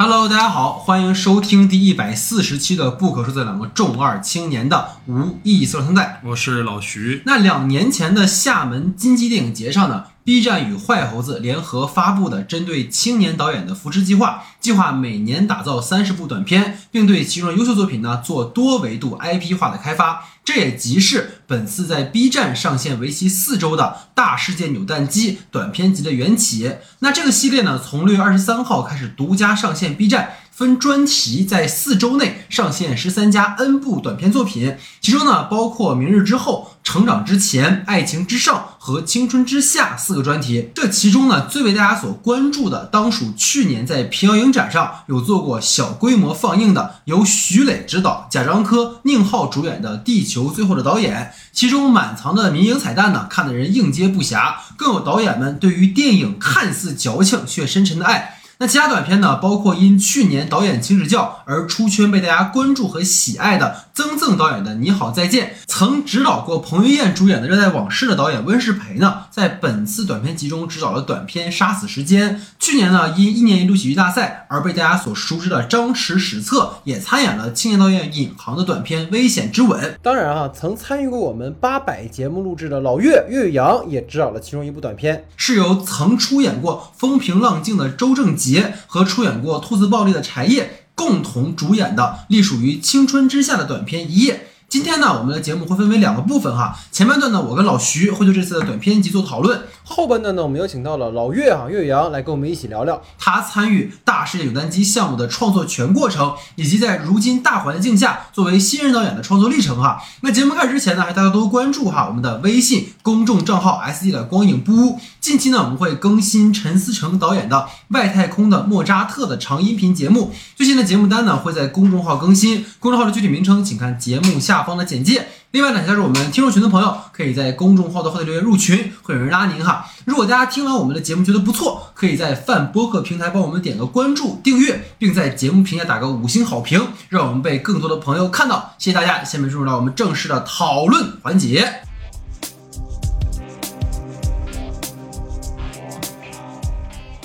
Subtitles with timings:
[0.00, 6.20] Hello，大家好，欢迎收听第一百四十期的《不可说的两个重二青年的无意义色存在》。
[6.28, 7.20] 我是老徐。
[7.26, 20.26] 那两年前的厦门金鸡电影节上呢，B 站与坏猴子联合发布的针对青年导演的扶持计划，计划每年打造三十部短片，并对其中优秀作品呢做多维度 IP 化的开发。
[20.44, 26.74] 这也即是本次在 B 站上线为期四周的大世界扭蛋机短片集的缘起。
[26.98, 30.32] 那这个系列呢，从六月二十三号开始独家上线 B 站。
[30.58, 40.70] 分专题在四周内上线十三家 N 部短片作品，其中呢包括《明日之后》《成长之前》《爱情之上》和《青春之下》四个专题。
[40.74, 51.32] 这其中呢最为大家所关注的，当属去年在平遥影展上有做过小规模放映的，由徐磊执导、贾樟柯、宁浩主演的《地球最后的导演》。
[51.52, 58.37] 其中满藏的民营彩蛋呢，看得人应接不暇，更有导演们对于电影看似矫情却深沉的爱。
[58.60, 59.36] 那其他短片呢？
[59.36, 72.36] 包括因去年导演请指教而出圈、被大家关注和喜爱的曾曾导演的《你好再见》，曾指导过彭于晏主演的《热带往事》的导演温世培呢，在本次短片集中指导了短片《杀死时间》。
[72.58, 79.80] 去年呢，因一年一度喜剧大赛而被大家所熟知的张弛史册也参演了青年导演尹航的短片《危险之吻》。
[80.02, 88.47] 当然啊，曾参与过我们八百节目录制的老岳岳阳也指导了其中一部短片，是由曾出演过《风平浪静》的周正吉。
[88.48, 94.34] 杰和出演过《兔子暴力》的柴叶共同主演的隶属于《青春之下》的短片《一夜》。
[94.68, 96.78] 今天呢，我们的节目会分为两个部分哈。
[96.92, 110.02] 前半段呢，我跟老徐会就这次的短片集做讨论；后半段呢，我们有请到了老岳啊，岳阳来跟我们一起聊聊他参与大世界扭蛋机项目的创作全过程，以及在如今大环境下作为新人导演的创作历程哈。
[110.20, 115.00] 那节目开始之前呢，还大家多关注哈我们的微信公众账号 S D 的光影不污。
[115.18, 117.56] 近期呢，我们会更新陈思诚导演的
[117.88, 124.57] 《外太空的莫扎特》的长音频节目，最新的节目单呢会在公众号更新，公众号的具体名称请看节目下。
[124.58, 125.28] 下方的简介。
[125.52, 129.86] 另外呢，加入我们听众群的朋友，可以在公众号的后台留言入群，会有人拉您哈。
[130.04, 138.74] 如果大家听完我们的节目觉得不错，可以在泛播客平台帮我们点个关注、订阅，并在节目平台打个五星好评，让我们被更多的朋友看到。
[138.78, 139.22] 谢谢大家。
[139.22, 141.87] 下面进入到我们正式的讨论环节。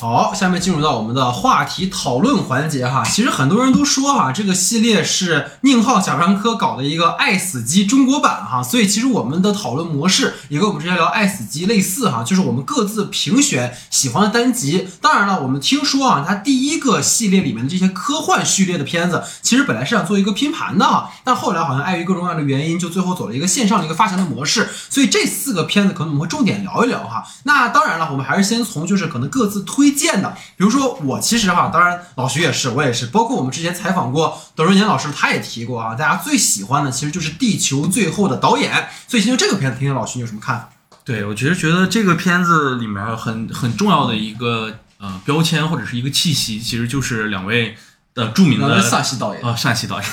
[0.03, 3.05] 好，下面进入到我们的话题讨论环节哈。
[3.05, 14.89] 其实很多人都说哈，这个系列是宁浩、贾樟柯搞的一个爱死机中国版哈，所以其实我们的讨论模式也跟我们之前聊爱死机类似哈，就是我们各自评选喜欢的单集。
[14.99, 24.67] 当然了，我们听说啊，它第一个系列里面的这些科幻序列的片子，其实本来是想做一个拼盘的哈，但后来好像碍于各种各样的原因，就最后走了一个线上的一个发行的模式。
[24.89, 27.23] 所以这四个片子可能我们会重点聊一聊哈。
[27.43, 29.92] 那当然了，我们还是先从就是可能各自推。
[29.93, 38.73] 荐的，比如说我其实哈，当然老徐也是，我也是，包括我们之前采访过董润年老师，他也提过啊，大家最喜欢的其实就是《地球最后的导演》，
[39.07, 40.69] 所以先就这个片子，听听老徐你有什么看法？
[41.05, 47.75] 对我其实觉得这个片子里面很很重要的一个呃标签或者是一个气息，其实就是两位。
[48.13, 50.09] 的著名的陕西导演啊，陕西导演，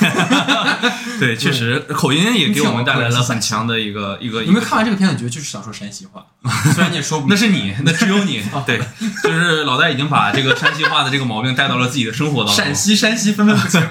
[1.20, 4.42] 对，确实口音也给我们带来了很强的一个一个。
[4.42, 6.24] 你们看完这个片子，觉得就是想说山西话，
[6.72, 8.80] 虽然你也说不， 那是你，那只有你， 对，
[9.22, 12.64] 就是老戴已经把这个山西话的这个毛病带到了自己的生活当中。
[12.64, 13.82] 陕西山西分分不清。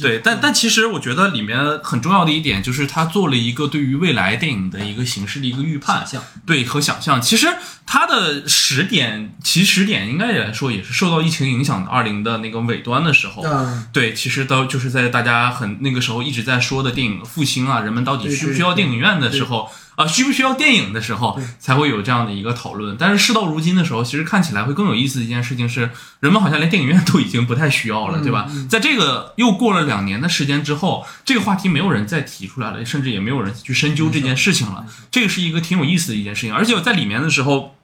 [0.00, 6.04] 对，但但其实我觉得里面很重要的一点就是他做了一个对于未来电影的一个形式的一个预判，
[6.46, 7.20] 对和想象。
[7.20, 7.46] 其实
[7.86, 13.49] 它的时点，其实点应该也来说也是受到疫情影响的，二零的那个尾端的时候。
[13.92, 22.96] 对，其实到就是在大家很那个时候一直在说的电影复兴啊，人们到底需不需要电影院的时候啊，需不需要电影的时候，才会有这样的一个讨论。
[22.98, 25.90] 但是事到如今的时候，其实看起来会更有意思的一件事情是，
[26.20, 28.50] 人们好像连电影院都已经不太需要了，对吧？
[28.68, 34.86] 在这个又过了两年的时间之后，这个话题没有人再提出来了，甚至也没有人去深究这件事情了。
[35.10, 37.76] 这个是一个挺有意思的一件事情，而且在里面的时候。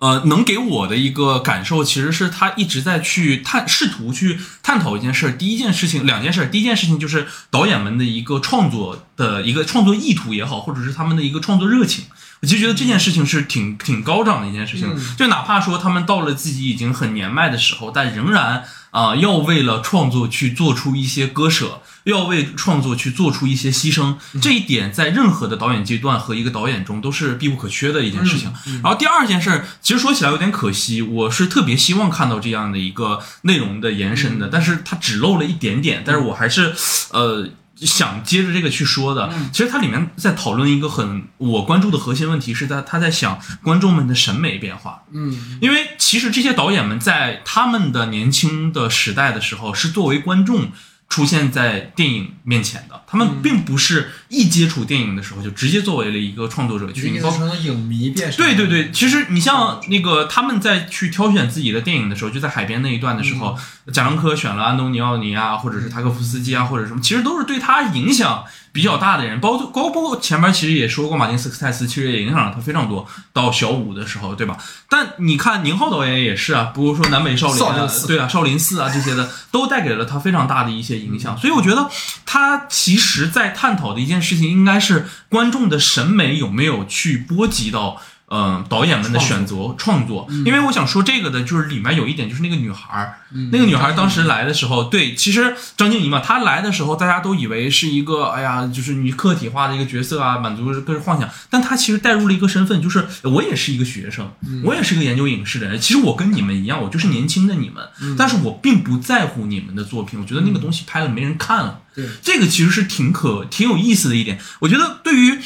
[0.00, 5.30] 呃，能给我的一个感受，其实是他一直在去探，试图去探讨一件事。
[5.32, 6.46] 第一件事情，两件事。
[6.46, 12.06] 第一件事情就是导演们的一个创作的一个创作意图也好，或者是他们的一个创作热情。
[12.40, 14.88] 我其实觉得这件事情是挺挺高涨的一件事情。
[15.18, 21.82] 就哪怕说他们到了自己已经很年迈的时候，但仍然啊，要为了创作去做出一些割舍。
[22.04, 28.50] 要为创作去做出一些牺牲，这一点在任何的导演阶段和一个导演中都是必不可缺的一件事情。
[28.82, 36.02] 然后第二件事，其实说起来有点可惜，我是特别希望看到这样的一个内容的延伸的，但是它只露了一点点。
[36.04, 36.74] 但是我还是，
[37.10, 37.50] 呃。
[37.80, 39.30] 想接着这个去说的。
[39.32, 45.02] 嗯其实它里面在讨论一个很我关注的核心问题是在他在想观众们的审美变化。
[45.12, 50.70] 嗯因为其实这些导演们在他们的年轻的时代的时候，是作为观众
[51.08, 53.02] 出现在电影面前的。
[53.06, 63.58] 他嗯们并不是一接触电影的时候就直接作为了一个创作者去，包括意思从影迷变成对对对，其实你像那个他们在去挑选自己的电影的时候，就在海边那一段的时候，
[63.90, 73.06] 贾樟柯选了安东尼奥尼啊，或者是塔可夫斯基啊，或者什么，其实都是对他影响比较大的人，包括包括前面其实也说过，马丁斯科塞斯其实也影响了他非常多。
[73.32, 74.56] 到小五的时候，对吧？
[74.88, 77.58] 但你看宁浩导演也是啊，比如说南北少林
[78.06, 81.36] 对啊，少林寺啊这些的，都带给了他非常大的一些影响。
[81.36, 81.88] 所以我觉得
[82.24, 88.00] 他其实在探讨的一件事情，应该是观众的审美有没有去波及到。
[88.30, 93.18] 嗯，导演们的选择创作，因为我想说这个的，就是里面有一点，就是那个女孩儿，
[93.50, 104.30] 那个女孩儿当时来的时候，对，其实张静怡嘛，她来的时候，大家都以为是一个，哎呀，就是你客体化的一个角色啊，满足各种幻想，但她其实带入了一个身份，就是我也是一个学生，
[104.62, 112.06] 我也是个研究影视的人，其实我跟你们一样，我就是年轻的你们，但是我并不在乎你们的作品，我觉得那个东西拍了没人看了，对。
[112.22, 114.38] 这个其实是挺可挺有意思的一点。
[114.60, 115.40] 我觉得对于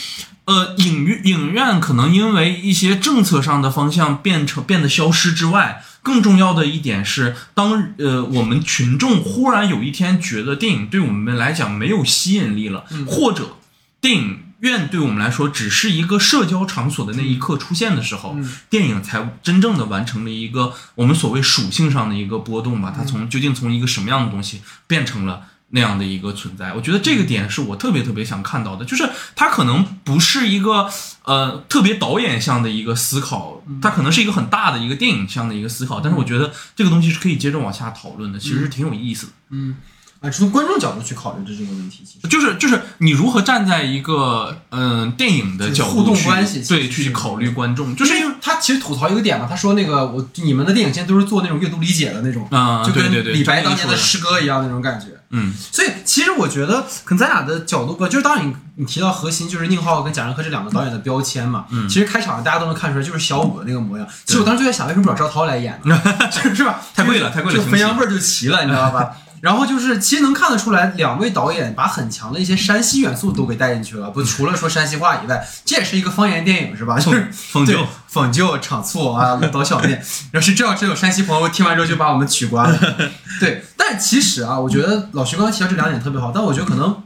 [0.45, 13.57] 呃影院影院可能因为一些政策上的方向变成变得消失之外，更重要的一点是，当呃我们群众忽然有一天觉得电影对我们来讲没有吸引力了，或者
[14.01, 14.39] 电影。
[14.61, 18.35] 院对我们来说只是一个社交场所的那一刻出现的时候，
[18.71, 22.91] 电影才真正的完成了一个我们所谓属性上的一个波动吧。
[22.97, 30.89] 它从究竟从一个什么样的东西变成了那样的一个存在，我觉得这个点是我特别特别想看到的，就是它可能不是一个
[31.25, 39.33] 呃特别导演向的一个思考，它可能是一个很大的一个电影向的一个思考，但是我觉得这个东西是可以接着往下讨论的，其实是挺有意思的。
[39.51, 39.77] 嗯
[40.25, 55.07] 啊，从观众角度去考虑这这个问题，其实就是就是你如何站在一个嗯、呃电影的角度互动去关系对去考虑观众，就是因为他其实吐槽一个点嘛，他说那个我你们的电影现在都是做那种阅读理解的那种，啊、就跟李白当年的诗歌一样那种感觉。
[55.37, 64.07] 嗯所以其实我觉得，可能咱俩的角度不，就是当你你提到核心就是宁浩跟贾樟柯这两个导演的标签嘛，嗯其实开场大家都能看出来就是小五的那个模样。
[64.25, 66.01] 其实我当时就在想，为什么不找赵涛来演呢？
[66.31, 66.81] 是是吧？
[66.95, 69.11] 太贵了太贵了就汾阳味儿就齐了，你知道吧？
[69.45, 74.09] 然后就是，其实能看得出来，两位导演把很强的一些山西元素都给带进去了。
[74.09, 76.97] 不， 除了说山西话以外，这也是一个方言电影，是吧？
[76.99, 80.03] 就是凤九对讽旧、场醋啊， 刀削面。
[80.33, 82.97] 要是这要真有山西朋友听完之后就把我们取关了。
[83.39, 87.03] 对，但其实啊，我觉得老徐刚刚提到这两点特别好，但我觉得可能。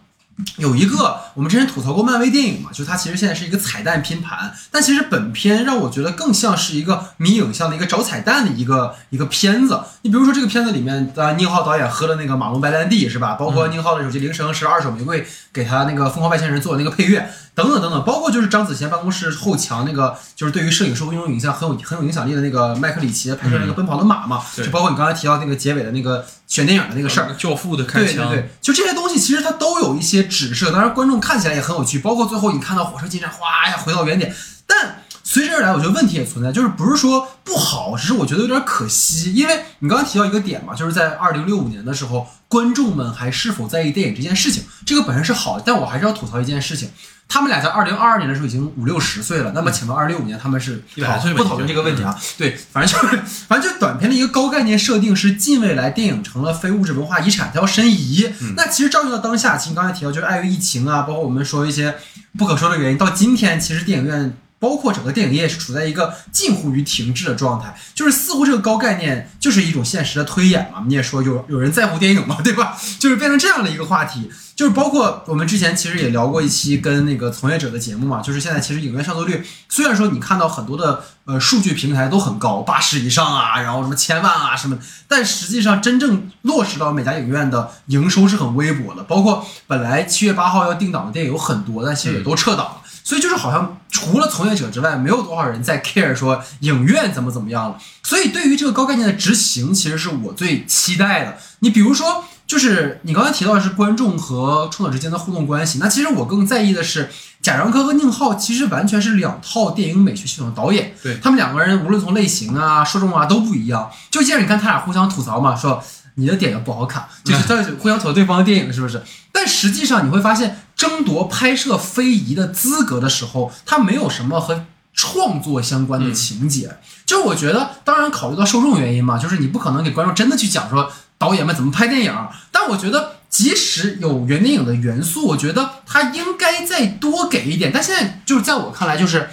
[0.59, 9.81] 有一个，我们之前吐槽过漫威电影嘛，就它其实现在是一个彩蛋拼盘，但其实本片让我觉得更像是一个迷影像的一个找彩蛋的一个一个片子。
[10.03, 13.35] 你比如说这个片子里面，呃，宁浩导演喝了那个马龙白兰地是吧？
[13.35, 24.65] 包括宁浩的手机铃声是二手玫瑰给他那个《疯狂外星人》做的那个配乐，等等等等，包括就是张子贤办公室后墙那个，就是对于摄影收用影像很有很有影响力的那个麦克里奇拍摄那个《奔跑的马》嘛，对。
[24.65, 34.33] 就包括你刚才提到那个结尾的那个选电影的那个事儿，教父的开枪，对对对，就这些东西其实它都有一些指示，当然观众看起来也很有趣，包括最后你看到火车进站，哗呀回到原点，
[34.65, 46.89] 但随之而来，我觉得问题也存在，就是不是说不好，只是我觉得有点可惜，因为你刚刚提到一个点嘛，就是在二零六五年的时候，观众们还是否在意电影这件事情，这个本身是好的，但我还是要吐槽一件事情。
[47.29, 52.19] 他们俩在二零二二年的时候已经五六十岁了，那么请问二零六五年他们是100来岁不讨论这个问题啊？
[52.39, 58.33] 对，反正就是，反正就短片的一个高概念设定是近未来电影成了非物质文化遗产，它要申遗。
[58.57, 61.95] 那其实照应到当下，其实你刚才提到就是碍于疫情啊，包括我们说一些
[62.39, 64.35] 不可说的原因，到今天其实电影院。
[64.59, 70.83] 包括整个电影业是处在一个近乎于停滞的状态，就是似乎这个高概念就是一种现实的推演嘛。
[70.87, 72.77] 你也说有有人在乎电影嘛，对吧？
[72.99, 89.05] 就是变成这样的一个话题，就是包括我们之前其实也聊过一期跟那个从业者的节目嘛，就是现在其实影院上座率虽然说你看到很多的呃数据平台都很高，八十以上啊，然后什么千万啊什么，但实际上真正落实到每家影院的营收是很微薄的。
[89.05, 92.83] 包括本来七月八号要定档的电影有很多，但其实也都撤档了。
[93.09, 97.79] 所以就是好像除了从业者之外，没有多少人在 care 说影院怎么怎么样了。
[98.03, 101.39] 所以对于这个高概念的执行，其实是我最期待的。
[101.61, 107.09] 你比如说，就是你刚才提到的是观众和创作者之间的互动关系，那其实我更在意的是
[107.41, 113.91] 贾樟柯和宁浩其实完全是两套电影美学系统的导演，对他们两个人无论从类型啊、受众啊都不一样。
[114.11, 115.83] 就既然你看他俩互相吐槽嘛，说
[116.17, 119.03] 你的点也不好看，就是 在互相吐槽对方的电影是不是？
[119.33, 126.79] 但实际上你会发现，争夺拍摄非遗的资格的时候，他没有什么和创作相关的情节。
[127.05, 132.15] 就是我觉得，当然考虑到受众原因嘛，就是你不可能给观众真的去讲说导演们怎么拍电影，
[132.53, 137.73] 但我觉得即使有原电影的元素，我觉得他应该再多给一点。
[137.75, 139.29] 但现在就是在我看来，就是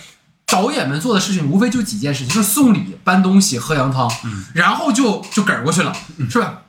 [0.47, 4.11] 导演们做的事情无非就几件事情，就是送礼、搬东西、喝羊汤，
[4.53, 5.95] 然后就就嗝过去了，
[6.27, 6.61] 是吧？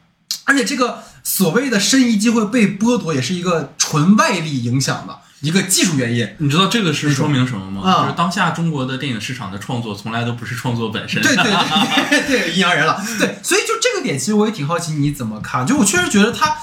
[0.45, 6.37] 而且这个所谓的申遗机会被剥夺，也是一个纯外力影响的一个技术原因。
[6.39, 7.83] 你知道这个是说明什么吗？
[7.83, 11.21] 啊就是当下中国的电影市场的创作从来都不是创作本身。
[11.21, 13.05] 对对对 对，阴阳人了。
[13.19, 15.67] 对，所以就这个点，其实我也挺好奇你怎么看。
[15.67, 16.57] 就我确实觉得他，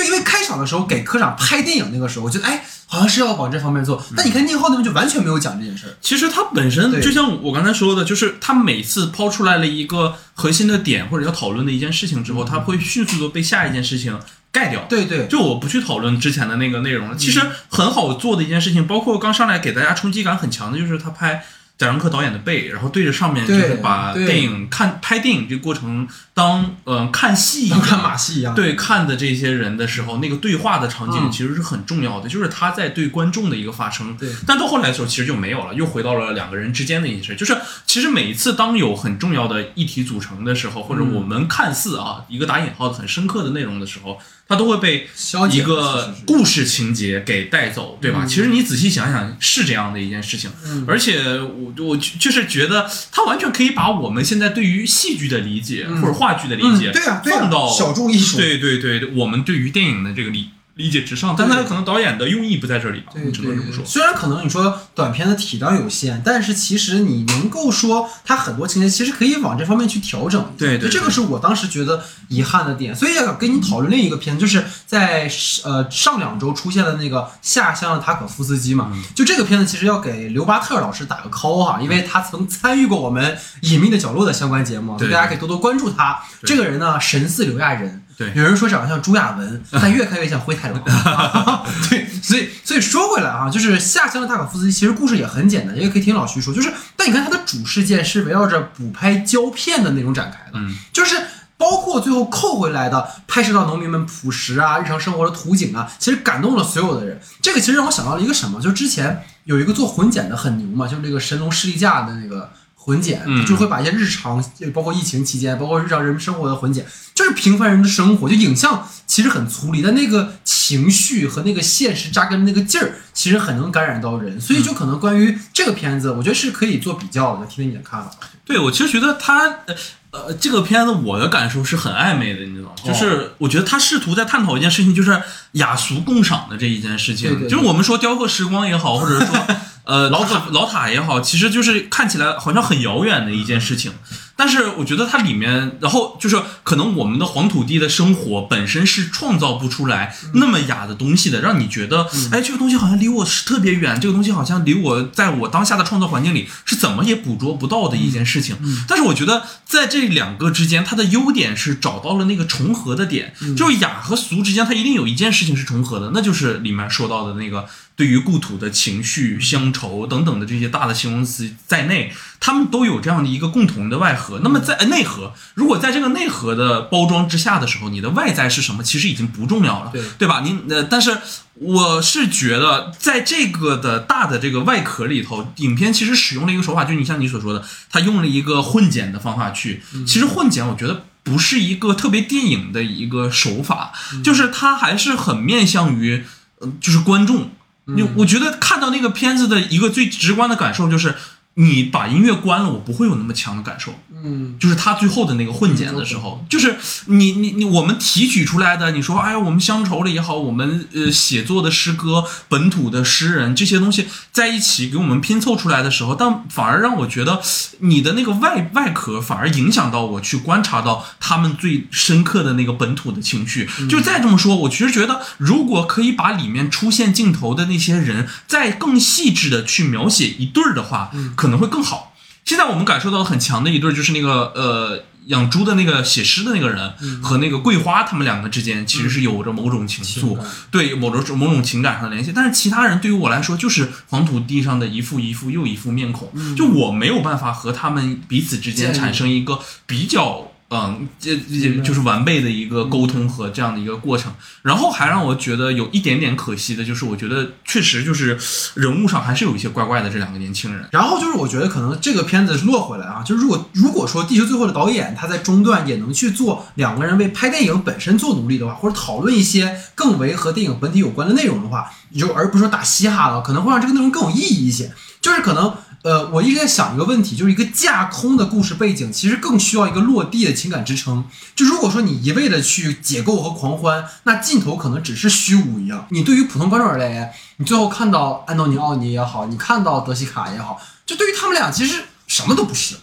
[0.00, 4.02] 就因为开场的时候给科长拍电影那个时候，我觉得哎，好像是要往这方面做。
[4.16, 5.92] 但你看宁浩那边就完全没有讲这件事儿。
[6.00, 14.18] 其实他本身就像我刚才说的，就是他每次抛出来了一个核心的点或者要讨论的一件事情之后，他会迅速的被下一件事情
[14.50, 14.86] 盖掉。
[14.88, 17.16] 对对，就我不去讨论之前的那个内容了。
[17.16, 21.44] 其实很好做的一件事情，包括刚上来给大家冲击感很强的，就是他拍
[21.78, 26.06] 贾樟柯导演的背，然后对着上面就是把电影看拍电影这个过程
[26.40, 28.54] 当呃看戏一样看马戏一样。
[28.54, 34.16] 对看的这些人的时候，那个对话的场景嗯其实是很重要的，就是他在对观众的一个发声。
[34.16, 37.36] 对但到后来的时候，其实就没有了，又回到了两个人之间的一些事。
[37.36, 37.54] 就是
[37.84, 44.18] 其实每一次当有很重要的议题组成的时候，或者嗯我们看似啊一个打引号的很深刻的内容的时候，
[44.48, 48.20] 它都会被消一个故事情节给带走，对吧？
[48.24, 50.50] 嗯其实你仔细想想，是这样的一件事情。
[50.64, 56.92] 嗯而且我我就是觉得，他完全可以把我们现在对于戏剧的理解、嗯或者话剧的理解，
[57.24, 58.36] 放到小众艺术。
[58.36, 63.84] 对对对，我们对于电影的这个理理解之上，但对他可能导演的用意不在这里吧，对对对，只能这么说。
[63.84, 70.42] 虽然可能你说短片的体量有限，但是其实你能够说它很多情节其实可以往这方面去调整。
[70.56, 72.96] 对对就这个是我当时觉得遗憾的点。
[72.96, 75.30] 所以要跟你讨论另一个片子，就是在
[75.64, 78.90] 呃上两周出现的那个下乡的塔可夫斯基嘛。
[78.92, 86.18] 嗯就这个片子其实要给刘巴特老师打个 call 哈，因为他曾参与过我们《隐秘的角落》的相关节目，所以对大家可以多多关注他。
[86.44, 88.02] 这个人呢，神似刘亚仁。
[88.26, 90.82] 对有人说长得像朱亚文， 但越看越像灰太狼。
[91.88, 101.16] 对，所以所以说回来啊，就是下乡的大可夫斯基，其实故事也很简单，也可以听老徐说，就是但你看他的主事件是围绕着补拍胶片的那种展开的，嗯，就是。
[101.60, 107.20] 包括最后扣回来的，拍摄到农民们朴实啊、日常生活的图景啊，其实感动了所有的人。
[107.42, 112.50] 这个其实让我想到了一个什么，就是之前有一个做混剪的很牛嘛，就是这个神龙士力架的那个
[112.82, 116.84] 混剪，嗯就会把一些日常，包括疫情期间，包括日常人们生活的混剪，
[117.14, 124.40] 就是平凡人的生活，就影像其实很粗粝，但那个情绪和那个现实扎根的那个劲儿，其实很能感染到人。
[124.40, 128.10] 所以就可能关于这个片子，我觉得是可以做比较的，听听你的看法。
[128.44, 129.74] 对我其实觉得他呃
[130.10, 132.74] 呃这个片子我的感受是很暧昧的，你知道吗？
[132.82, 135.20] 哦就是我觉得他试图在探讨一件事情，就是
[135.52, 137.28] 雅俗共赏的这一件事情。
[137.28, 139.46] 对对对就是我们说雕刻时光也好，或者说
[139.90, 143.92] 呃老塔 老塔也好，其实就是看起来好像很遥远的一件事情。
[144.36, 158.56] 但是我觉得它里面，然后就是可能我们的黄土地的生活本身是创造不出来那么雅的东西的，让你觉得，哎，这个东西好像离我是特别远，这个东西好像离我在我当下的创造环境里是怎么也捕捉不到的一件事情。
[158.88, 167.66] 但是我觉得在这两个之间，它的优点是找到了那个重合的点，就是雅和俗之间，它一定有一件事情是重合的，那就是里面说到的那个
[168.00, 174.40] 对于故土的情绪、乡愁等等的这些大的形容词在内，他们都有这样的一个共同的外核。
[174.42, 180.40] 那么在呃内核，如果在这个内核的包装之下的时候，你的外在是什么，其实已经不重要了，对对吧？
[180.40, 181.14] 您呃，但是
[181.56, 189.82] 我是觉得，在这个的大的这个外壳里头，影片其实使用了一个手法，就是你像你所说的，他用了一个混剪的方法去。
[190.06, 193.92] 其实混剪，我觉得不是一个特别电影的一个手法，
[194.24, 196.24] 就是它还是很面向于，
[196.60, 197.50] 呃就是观众。
[197.94, 201.14] 你我觉得看到那个片子的一个最直观的感受就是，
[201.60, 203.92] 你把音乐关了，我不会有那么强的感受。
[204.22, 206.76] 嗯，就是他最后的那个混剪的时候，就是
[207.06, 217.40] 你你你我们提取出来的，你说哎呀，我们乡愁了也好，我们呃写作的诗歌、本土的诗人这些东西在一起给我们拼凑出来的时候，但反而让我觉得
[217.78, 223.66] 你的那个外外壳反而影响到我去观察到他们最深刻的那个本土的情绪。
[223.88, 232.14] 就再这么说，我其实觉得如果可以把里面出现镜头的那些人再更细致的去描写一对儿的话，可能会更好。
[232.44, 236.92] 现在我们感受到很强的一对，就是那个呃养猪的那个写诗的那个人、
[237.22, 240.38] 和那个桂花，他们两个之间其实是有着某种情愫，
[240.70, 242.32] 对某种某种情感上的联系。
[242.34, 250.49] 但是其他人对于我来说，就是黄土地上的一副一副又一副面孔，就我没有办法和他们彼此之间产生一个比较。
[250.72, 254.32] 嗯，这这就是完备的一个沟通和这样的一个过程。
[254.62, 258.38] 然后还让我觉得有一点点可惜的，就是我觉得确实就是
[258.74, 260.88] 人物上还是有一些怪怪的这两个年轻人。
[260.92, 274.92] 然后就是我觉得可能这个片子落回来啊，就是如果如果说《地球最后的导演》他在中段也能去做两个人为拍电影本身做努力的话，或者讨论一些更为和电影本体有关的内容的话，就而不是说打嘻哈了，可能会让这个内容更有意义一些。
[275.20, 275.74] 就是可能。
[276.02, 281.26] 呃，我一直在想一个问题，就是一个架空的故事背景，其实更需要一个落地的情感支撑。
[281.54, 286.06] 就如果说你一味的去解构和狂欢，那镜头可能只是虚无一样。
[286.08, 292.96] 你对于普通观众而言，你最后看到 安东尼奥尼也好，你看到德西卡也好，就对于他们俩其实什么都不是。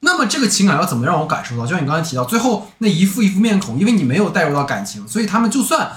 [0.00, 1.66] 那么这个情感要怎么让我感受到？
[1.66, 5.92] 就像你刚才提到，最后那一副一副面孔，因为你没有带入到感情，所以他们就算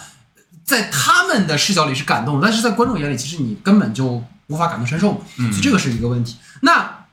[0.66, 4.22] 在他们的视角里是感动，但是在观众眼里，其实你根本就。
[4.52, 6.36] 无法感同身受，所以这个是一个问题。
[6.60, 7.06] 那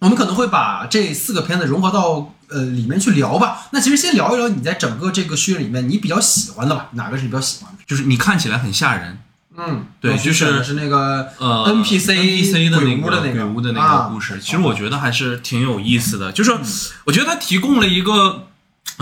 [0.00, 3.68] 我们可能会把这四个片子融合到呃里面去聊吧。
[3.70, 6.88] 那其实先聊一聊你在整个这个序列里面你比较喜欢的吧？
[6.92, 7.78] 哪个是你比较喜欢的？
[7.86, 9.18] 就是你看起来很吓人，
[9.56, 14.38] 嗯，对，就是是那个呃 NPC NPC 的那个鬼屋的那个故事。
[14.40, 16.52] 其实我觉得还是挺有意思的，就是
[17.04, 18.48] 我觉得它提供了一个。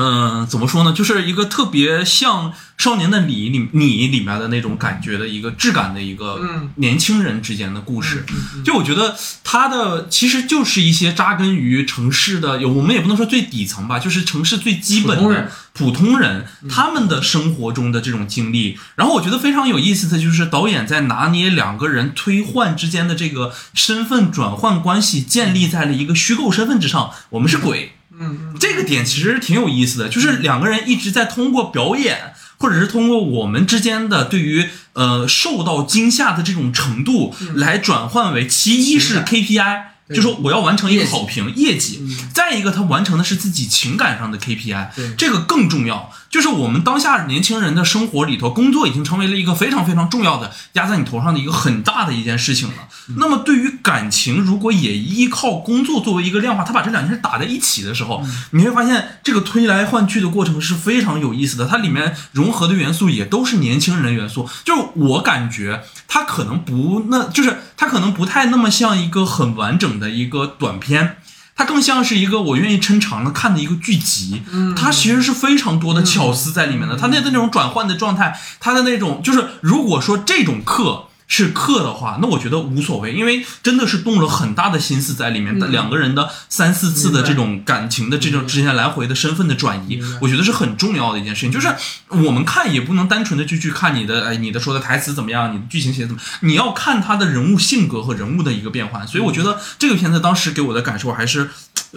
[0.01, 0.93] 嗯，怎么说呢？
[0.93, 6.39] 就是一个特别像《少年的你》里你里面的那种感觉的一个质感的一个
[6.77, 8.25] 年轻人之间的故事。
[8.65, 18.79] 就我觉得他的其实就是一些扎根于城市的，有我们也不能说最底层吧，就是城市最基本的普通人他们的生活中的这种经历。
[18.95, 27.11] 然后我觉得非常有意思的就是导演在拿捏两个人推换之间的这个身份转换关系，建立在了一个虚构身份之上。
[27.31, 27.95] 我们是鬼。
[28.21, 39.83] 嗯，这个点其实挺有意思的，就是两个人一直在通过表演，或者是通过我们之间的对于呃受到惊吓的这种程度，来转换为其一是 KPI。
[40.09, 42.01] 就说我要完成一个好评业绩，
[42.33, 46.11] 再一个他完成的是自己情感上的 KPI，这个更重要。
[46.31, 52.75] 就是我们当下年轻人的生活里头，工作已经成为了一个非常非常重要的压在你头上的一个很大的一件事情了。
[53.17, 61.67] 那么对于感情，如果也依靠工作作为一个量化，他把这两件事打在一起的时候，你会发现这个推来换去的过程是非常有意思的。
[61.67, 69.89] 它里面融合的元素也都是年轻人元素，就是我感觉它可能不那，就是它可能不太那么像一个很完整。
[69.99, 71.17] 的一个短片，
[71.59, 74.43] 它更像是一个我愿意撑长了看的一个剧集。
[74.51, 76.97] 嗯，它其实是非常多的巧思在里面的。
[76.97, 81.08] 它那的那种转换的状态，它的那种就是，如果说这种课。
[81.29, 85.57] 是克的话，那我觉得无所谓，因为真的是动了很大的心思在里面。
[85.71, 91.53] 两个人的三四次的这种感情的这种之间来回的身份的转移，我觉得是很重要的一件事情。
[91.53, 91.69] 就是
[92.09, 99.07] 我们看也不能单纯的就去看你的，哎，你的说的台词怎么样，你的剧情写的怎么，你要看他的人物性格和人物的一个变换。
[99.07, 101.51] 所以我觉得这个片子当时给我的感受还是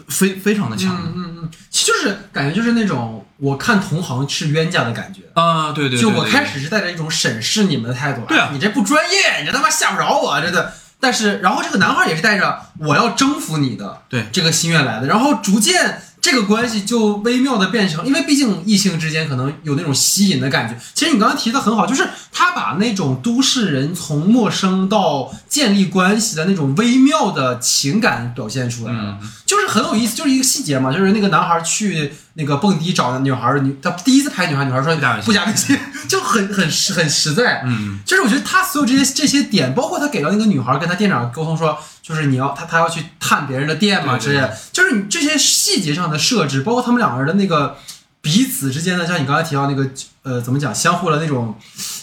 [0.08, 0.96] 非非常的强。
[1.04, 3.26] 嗯嗯嗯，就是感觉就是那种。
[3.38, 10.72] 我看同行是冤家的感觉啊，对对，就我开始是带着一种审视你们的态度，对啊，你这不专业，你这他妈吓不着我，真的。
[11.00, 16.04] 但是，然后这个男孩也是带着我要征服你的对这个心愿来的，然后逐渐。
[16.22, 20.80] 这个关系就微妙的变成，因为毕竟异性之间可能有那种吸引的感觉。
[20.94, 37.64] 其实你刚刚提的很好，就是他把那种都市人从陌生到建立关系的那种微妙的情感表现出来了，就是很有意思，就是一个细节嘛，就是那个男孩去那个蹦迪找的女孩，女他第一次拍女孩，女孩说不加微信，就很很实很实在。
[37.66, 41.78] 嗯，就是我觉得他所有这些这些点，包括他给到那个女孩跟他店长沟通说。
[42.04, 47.78] 就是你要他他要去探别人的店嘛，之类的，就是你这些细节上的设置，包括他们两个人的那个
[48.22, 49.88] 彼此之间的，像你刚才提到那个
[50.24, 51.56] 呃，怎么讲，相互的那种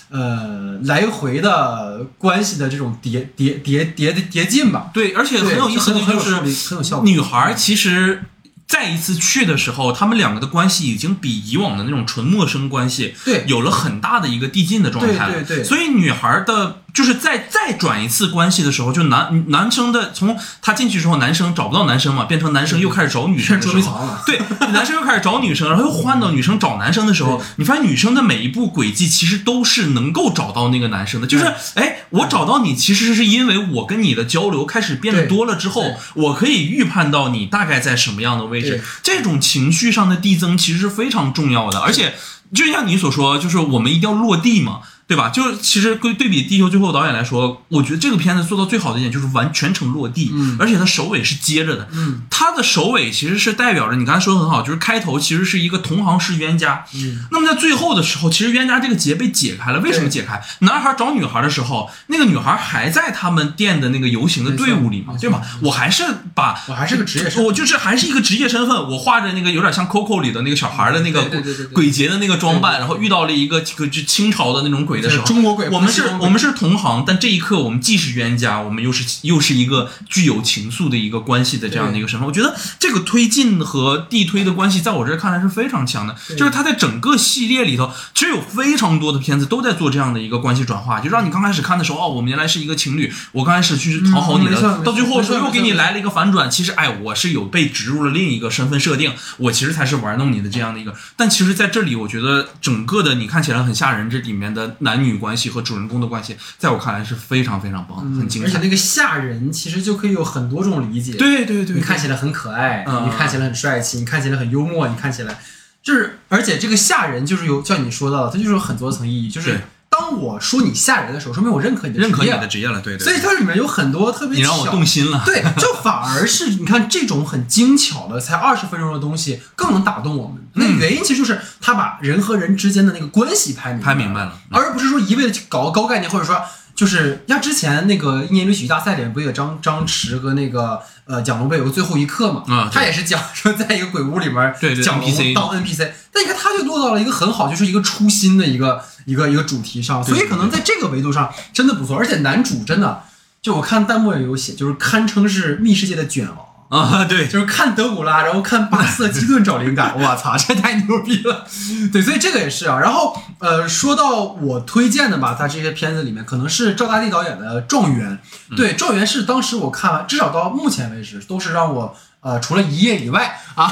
[0.08, 4.88] 呃来回的关系的这种叠叠叠叠的叠进吧。
[4.94, 7.04] 对，而且很有意思的就是很有效果。
[7.04, 8.22] 女孩其实
[8.68, 15.32] 再一次去的时候，他们两个的关系已经比以往的那种纯陌生关系对有了很大的一个递进的状态了。
[15.32, 16.82] 对对对，所以女孩的。
[16.94, 24.40] 就是在再转一次关系的时候，就男男生的从他进去之后，男生找不到男生嘛，变成男生又开始找女生的时候，对，
[24.72, 42.14] 男生又开始找女生，然后又换到女生找男生的时候，你发现女生的每一步轨迹其实都是能够找到那个男生的，就是哎，我找到你其实是因为我跟你的交流开始变得多了之后，我可以预判到你大概在什么样的位置，这种情绪上的递增其实是非常重要的，而且
[42.52, 44.80] 就像你所说，就是我们一定要落地嘛。
[45.08, 45.30] 对吧？
[45.30, 51.88] 就是其实对对比《地球最后》导演来说，我觉得这个片子做到最好的一点就是完全程落地，嗯而且它首尾是接着的。
[51.92, 59.80] 嗯，它的首尾其实是代表着你刚才说的很好，就是开头其实是一个同行是冤家，嗯，那么在最后的时候，其实冤家这个结被解开了。
[59.80, 60.42] 为什么解开？
[60.60, 65.40] 男孩找女孩的时候，那个女孩还在他们店的那个游行的队伍里嘛，对吧？
[65.62, 66.02] 我还是
[66.34, 71.24] 把我还是个职业，我就是还是一个职业身份，我画着那个有点像 Coco 里的那个小孩的那个
[71.72, 82.26] 鬼节的那个装扮，然后遇到了一个这个就清朝的那种鬼的时候，中国鬼我们是我们是同行，但这一刻我们既是冤家，我们又是又是一个具有情愫的一个关系的这样的一个身份。
[82.26, 86.14] 我觉得这个推进和递推的关系，在我这儿看来是非常强的。
[86.36, 100.94] 就是他在整个系列里头，其实有非常多的片子都在做这样的一个关系转化，就让你刚开始看的时候，哦，我们原来是一个情侣，我刚开始去讨好你的，到最后说又给你来了一个反转，其实哎，我是有被植入了另一个身份设定，我其实才是玩弄你的这样的一个。
[101.16, 108.48] 但其实在这里，我觉得整个的你看起来很吓人，这里面的男女关系和主人公的关系，在我看来是非常非常棒，很精彩。
[108.48, 111.12] 而且那个吓人其实就可以有很多种理解。
[111.12, 115.38] 对对对，你看起来很可爱，嗯你看起来很帅气，你看起来很幽默，你看起来
[115.82, 119.28] 就是，而且这个吓人就是有像你说到的，它就是有很多层意义。
[119.28, 119.60] 就是对
[119.98, 123.04] 当我说你吓人的时候，说明我认可你的认可你职业的职业了，对对。
[123.04, 125.22] 所以它里面有很多特别你让我动心了。
[125.26, 130.36] 对，就反而是你看这种很精巧的，才二十分钟的东西更能打动我们。
[130.54, 134.38] 那嗯原因其实就是他把人和人之间的那个关系拍明白拍明白了。
[134.50, 136.40] 而不是说一味的去搞高概念，或者说
[136.74, 153.02] 就是像之前那个一年一度喜剧大赛里面不有张张弛和那个呃蒋龙贝有个最后一刻嘛，啊他也是讲说在一个鬼屋里面，对对蒋龙 NPC 当 NPC，但你看他就落到了一个很好，就是一个初心的一个一个一个主题上，所以可能在这个维度上真的不错，而且男主真的。
[153.40, 156.28] 就我看弹幕也有写，就是堪称是密世界的卷
[156.68, 161.46] 王，啊，对，就是看德古拉，然后看巴瑟基顿找灵感， 我操，这太牛逼了！
[161.92, 162.80] 对，所以这个也是啊。
[162.80, 168.18] 然后呃，说到我推荐的吧，他这些片子里面，可能是赵大地导演的《状元》。
[168.56, 173.70] 对，《状元》是当时我看完，至少到目前为止，都是让我呃，除了一夜以外啊，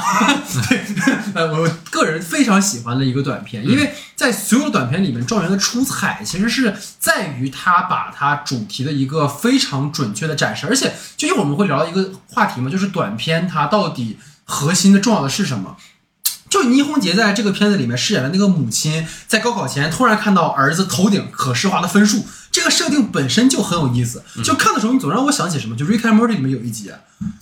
[0.69, 0.85] 对，
[1.33, 15.75] 呃，我个人非常喜欢的一个短片，因为在所有的短片里面，《状元》的出彩其实是在于他把它主题的一个非常准确的展示，而且就一会儿我们会聊一个话题嘛，就是短片它到底核心的重要的是什么。
[16.49, 24.23] 就倪虹洁在这个片子里面饰演的那个母亲，在高考前突然看到儿子头顶可视化的分数，这个设定本身就很有意思。
[24.45, 25.75] 就看的时候，你总让我想起什么？
[25.75, 26.89] 就《Rick and Morty》里面有一集，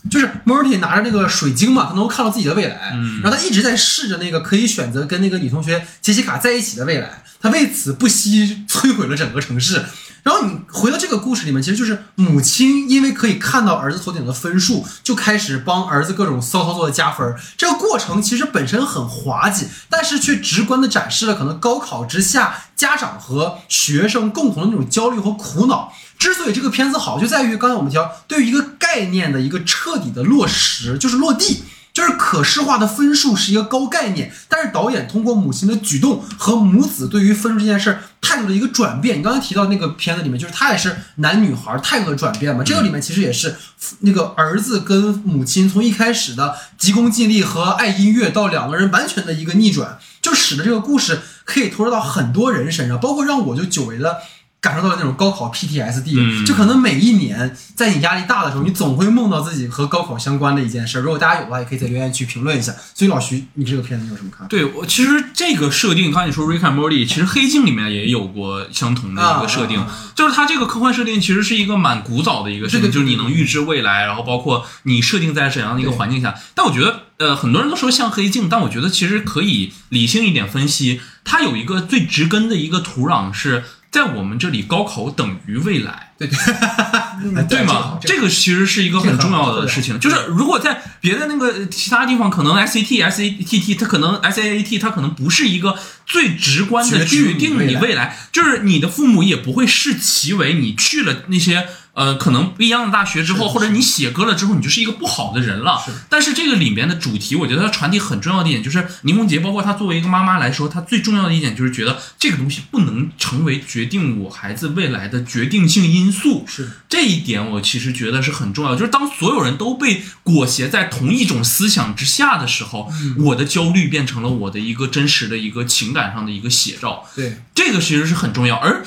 [0.09, 9.83] 就是 Morty 拿着那个水晶嘛，他能够看到自己的未来，然后他一直在试着那个可以选择跟那个女同学杰西卡在一起的未来，他为此不惜摧毁了整个城市。
[10.23, 17.39] 然后你回到这个故事里面，其实就是母亲因为可以看到儿子头顶的分数，就开始帮儿子各种骚操作的加分儿。
[17.55, 25.93] 这个过程其实本身很滑稽，但是却直观的展示了可能高考之下家长和学生共同的那种焦虑和苦恼。
[26.17, 31.63] 之所以这个片子好，就在于刚才我们讲，对于一个概念的一个彻底的落实，就是落地。
[31.95, 42.65] 就是可视化的分数是一个高概念，但是导演通过母亲的举动和母子对于分数这件事态度的一个转变，你刚才提到那个片子里面，就是他也是男女孩态度的转变嘛。
[42.65, 43.55] 这个里面其实也是
[43.99, 54.17] 那个儿子跟母亲从一开始的急功近利和爱音乐，到两个人完全的一个逆转，就使得这个故事可以投入到很多人身上，包括让我就久违的。
[54.65, 61.01] 感受到了那种高考 PTSD，、嗯就可能每一年在你压力大的时候，你总会梦到自己和高考相关的一件事。
[61.01, 62.73] 如果大家有的话，也可以在留言区评论一下。
[62.95, 64.47] 所以老徐，你这个片子你有什么看法？
[64.47, 76.33] 对我其实这个设定，刚才你说 Rick and Morty，其实黑镜里面也有过相同的一个设定，就是它这个科幻设定其实是一个蛮古早的一个设定，就是你能预知未来，然后包括你设定在怎样的一个环境下。
[76.55, 83.63] 但我觉得，呃，很多人都说像黑镜，但我觉得其实可以理性一点分析，它有一个最植根的一个土壤是
[83.95, 86.11] 在我们这里，高考等于未来。
[86.17, 86.27] 对。
[87.47, 87.97] 对，吗？
[88.01, 105.81] 这个其实是一个很重要的事情，就是如果在别的那个其他地方，可能 SAT、SATT，它可能 SAT，它可能不是一个最直观的决定你未来，就是你的父母也不会视其为你去了那些呃可能不一样的大学之后，或者你写歌了之后，你就是一个不好的人了。
[106.09, 116.45] 但是这个里面的主题，我觉得它传递很重要的一点就是倪虹洁，包括她作为一个妈妈来说，她最重要的一点就是觉得这个东西不能成为决定我孩子未来的决定性因素。
[116.45, 118.75] 是这一点，我其实觉得是很重要。
[118.75, 127.05] 就是当所有人都被裹挟在同一种思想之下的时候，我的焦虑变成了我的一个真实的一个情感上的一个写照。
[127.15, 128.57] 对，这个其实是很重要。
[128.57, 128.85] 而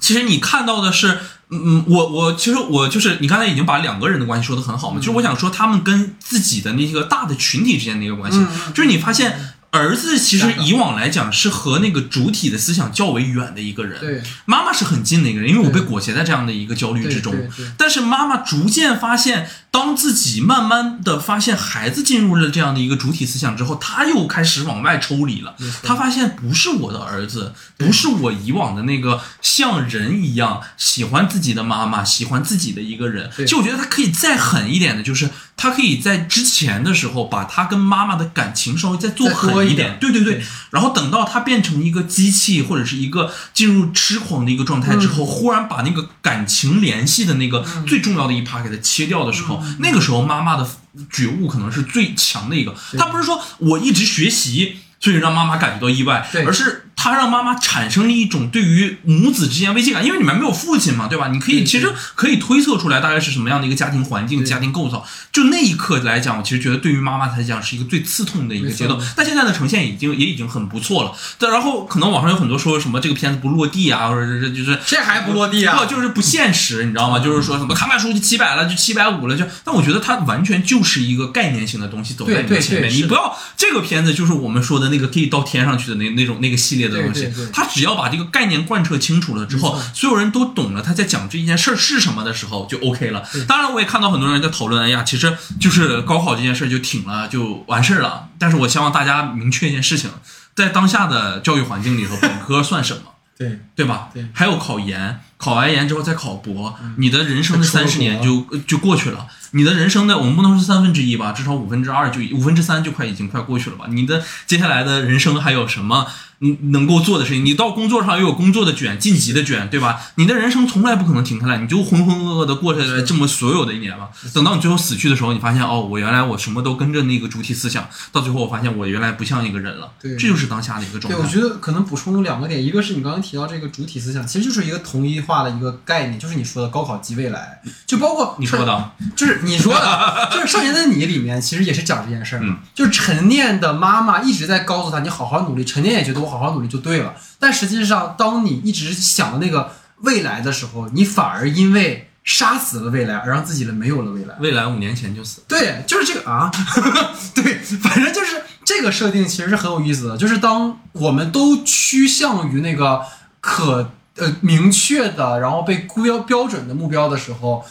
[0.00, 1.18] 其实你看到的是，
[1.50, 8.38] 嗯嗯，我我其实我就是你刚才已经把两个人的关系说的很好嘛，就是我想说他们跟自己的那个大的群体之间的一个关系，
[8.74, 9.54] 就是你发现。
[9.70, 17.34] 儿子其实以往来讲是和那个主体的思想较为远的一个人，对妈妈是很近的一个人，因为我被裹挟在这样的一个焦虑之中。
[17.76, 25.54] 但是妈妈逐渐发现，当自己慢慢的发现孩子进入了这样的一个主体思想之后，他又开始往外抽离了。
[25.82, 33.30] 他发现不是我的儿子，不是我以往的那个像人一样喜欢自己的妈妈、喜欢自己的一个人。
[33.36, 35.28] 对其实我觉得他可以再狠一点的，就是
[35.58, 39.98] 他可以在之前的时候把他跟妈妈的感情稍微再做狠一点。
[40.00, 50.66] 对对对对，然后等到他变成一个机器或者是一个进入痴狂的一个状态之后，忽然把那个感情联系的那个最重要的一趴给他切掉的时候，那个时候妈妈的
[51.10, 52.74] 觉悟可能是最强的一个。
[52.96, 54.78] 他不是说我一直学习。
[55.00, 61.28] 所以让妈妈感觉到意外，而是他让妈妈产生了一种对于母子之间危机感，因为你们没有父亲嘛，对吧？
[61.28, 65.06] 你可以其实可以推测出来大概是什么样的一个家庭环境、家庭构造。
[65.32, 68.98] 就那一刻来讲，我其实觉得对于妈妈来讲是一个最刺痛的一个阶段。
[69.14, 71.12] 但现在的呈现已经也已经很不错了。
[71.38, 77.20] 但然后可能网上有很多说什么这个片子不落地啊，或者是就是这还不落地啊不就是不现实，你知道吗？
[77.20, 93.22] 就是说什么看看书就七百了，就七百五了，就但我觉得它完全就是一个概念性的东西走在你的前面，你不要这个片子就是我们说的那个可以到天上去的那那种那个系列的东西对对对，它只要把这个概念贯彻清楚了之后，所有人都懂了他在讲这件事儿是什么的时候就 OK 了。
[93.46, 98.28] 当然，我也看到很多人在讨论，哎呀，其实就是高考这件事儿就挺了就完事儿了。
[98.38, 100.10] 但是我希望大家明确一件事情，
[100.54, 103.02] 在当下的教育环境里头，本科算什么？
[103.38, 104.08] 对对吧？
[104.12, 109.28] 对还有考研，考完研之后再考博，你的人生的三十年就就过去了。
[109.52, 113.86] 你的人生的我们不能说三分之一吧，至少五分之二就五分之三就快已经快过去了吧。
[113.88, 116.08] 你的接下来的人生还有什么
[116.40, 117.44] 你能够做的事情？
[117.44, 120.00] 你到工作上又有工作的卷，晋级的卷，对吧？
[120.16, 124.08] 你的人生从来不可能停下来，你就浑浑噩噩的过下来这么所有的一年吧。
[124.32, 129.90] 等到你最后死去的时候，你发现哦，我原来我什么都跟着那个主体思想，到最后我发现我原来不像一个人了。
[130.00, 131.26] 对这就是当下的一个状对，态。
[131.26, 154.34] 我觉得可能补充两个点，一个是你刚刚提到这个主体思想，其实就是一个同一化的一个概念，就是你说的高考即未来，就包括你说的，就是你说的， 就是《少年的你》里面其实也是讲这件事儿，嗯就是陈念的妈妈一直在告诉他，你好好努力，陈念也觉得我好好努力就对了，但实际上，当你一直想的那个未来的时候，你反而因为杀死了未来，而让自己的没有了未来。
[154.40, 155.46] 未来五年前就死了。
[155.48, 156.50] 对，就是这个啊，
[157.34, 163.02] 对，反正就是这个设定其实是很有意思的，就是当我们都趋向于那个
[163.40, 167.64] 可呃明确的，然后被标标准的目标的时候。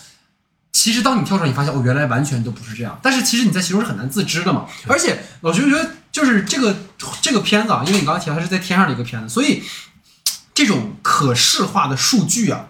[0.73, 2.99] 其实，当你跳出来，你发现哦，原来完全都不是这样。
[3.01, 4.67] 但是，其实你在其中是很难自知的嘛。
[4.87, 6.75] 而且，我就觉得，就是这个
[7.21, 9.61] 这个片子啊，因为你刚刚提到它是在天上的一个片子，所以
[10.55, 12.69] 这种可视化的数据啊，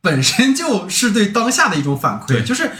[0.00, 2.28] 本身就是对当下的一种反馈。
[2.28, 2.70] 对就是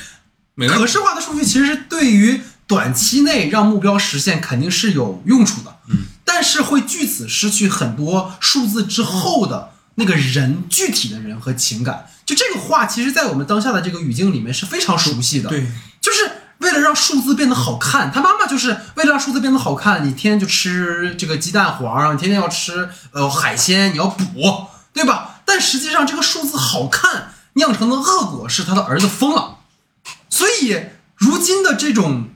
[0.68, 12.06] 可视化的数据其实是对于短期内让目标实现肯定是有用处的，嗯，但是会据此失去很多数字之后的那个人具体的人和情感。
[12.24, 15.66] 就这个话，其实，在我们当下的这个语境里面是非常熟悉的，，对，
[16.00, 16.30] 就是
[16.70, 25.40] 为了让数字变得好看，他妈妈就是为了让数字变得好看，你天天就吃这个鸡蛋黄，你天天要吃呃海鲜，你要补，对吧？
[25.44, 29.56] 但实际上这个数字好看酿成的恶果是他的儿子疯了，
[30.28, 30.80] 所以
[31.16, 32.28] 如今的这种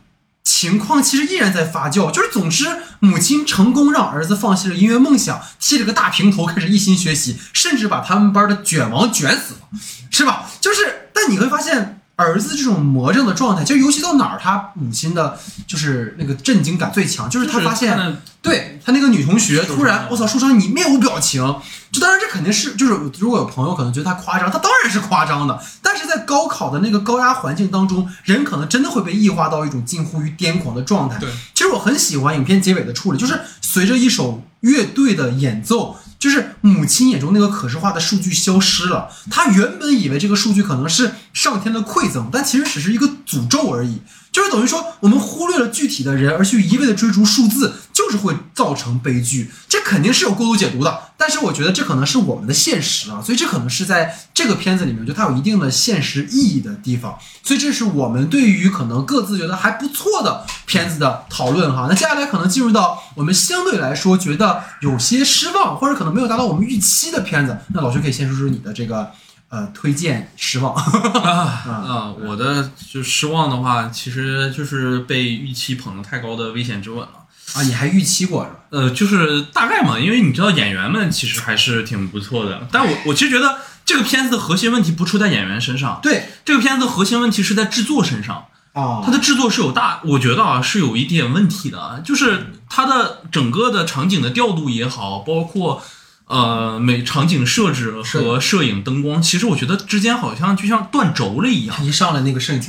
[0.42, 9.78] 情况其实依然在发酵，就是总之母亲成功让儿子放弃了音乐梦想，剃了个大平头，开始一心学习，甚至把他们班的卷王卷死了，
[10.10, 10.50] 是吧？
[10.60, 12.00] 就是，但你会发现。
[12.16, 21.42] 儿子这种魔怔的状态，就尤其到哪儿，他母亲的就是那个震惊感最强，就是他发现，的对他那个女同学突然，我操，受伤你面无表情。
[21.90, 25.60] 就当然这肯定是，就是如果有朋友可能觉得他夸张，他当然是夸张的。
[25.80, 31.18] 但是在高考的那个高压环境当中，人可能真的会被异化到一种近乎于癫狂的状态。
[31.18, 39.10] 对，其实我很喜欢影片结尾的处理，就是随着一首乐队的演奏，就是母亲眼中那个可视化的数据消失了。
[39.30, 44.00] 她原本以为这个数据可能是上天的馈赠，但其实只是一个诅咒而已。
[44.34, 49.48] 就是等于说，我们忽略了具体的人，而去一味的追逐数字，就是会造成悲剧。
[49.68, 57.16] 这肯定是有过度解读的，但是我觉得这可能是我们的现实啊，所以这可能是在这个片子里面，就它有一定的现实意义的地方。
[57.44, 61.86] 所以这是我们对于可能各自觉得还不错的片子的讨论哈。
[61.88, 69.12] 那接下来可能进入到我们相对来说觉得有些失望，或者可能没有达到我们预期的片子，那老徐可以先说说你的这个
[69.54, 70.74] 呃推荐失望。
[70.74, 77.10] 啊， 我的就失望的话，其实就是被预期捧得太高的《危险之吻》了。
[77.54, 78.56] 啊，你还预期过是吧？
[78.70, 88.46] 呃，就是大概嘛，因为你知道演员们其实还是挺不错的，但我我其实觉得这个片子的核心问题不出在演员身上，对，这个片子的核心问题是在制作身上。
[88.72, 95.80] 啊，它的制作是有大，我觉得啊是有一点问题的，就是它的整个的场景的调度也好，包括
[96.26, 101.84] 呃美场景设置和摄影灯光，其实我觉得之间好像就像断轴了一样。
[101.84, 102.60] 一上来那个摄影，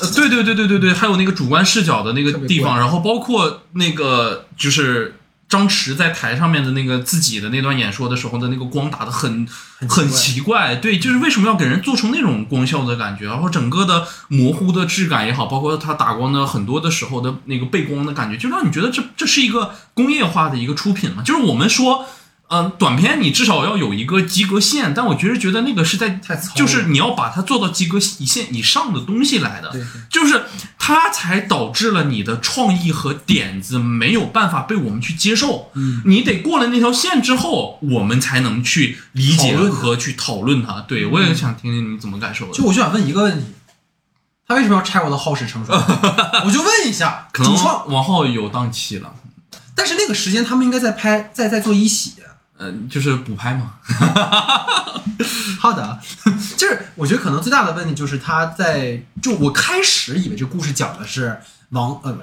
[0.00, 9.46] 呃，对对对对对对，还有那个主观视角的那个地方，然后包括那个就是张弛在台上面的那个自己的那段演说的时候的那个光打的很
[9.78, 22.06] 很很奇奇怪，对，就是为什么要给人做成那种光效的感觉，然后整个的模糊的质感也好，包括他打光的很多的时候的那个背光的感觉，就让你觉得这这是一个工业化的一个出品嘛，就是我们说。
[22.06, 22.08] 嗯，
[22.78, 26.20] 短片你至少要有一个及格线，但我觉得觉得那个是在
[26.54, 30.44] 就是你要把它做到及格线以上的东西来的，对对就是
[30.78, 35.70] 它才导致了你的创意和点子没有办法被我们去接受。
[35.74, 40.80] 嗯，你得过了那条线之后，我们才能去理解和去讨论它。
[40.82, 42.52] 对我也想听听你怎么感受的。
[42.52, 43.46] 就我就想问一个问题，
[44.46, 45.80] 他为什么要拆我的好事成双？
[46.44, 49.14] 我就问一下， 可能主创，往后有档期了，
[49.74, 52.14] 但是那个时间他们应该在拍，在在做一喜。
[52.70, 53.74] 嗯、就是补拍嘛。
[55.58, 55.98] 好的，
[56.56, 61.38] 就是我觉得可能最大的问题就是他在就我开始以为这故事讲的是
[61.70, 62.22] 王呃不，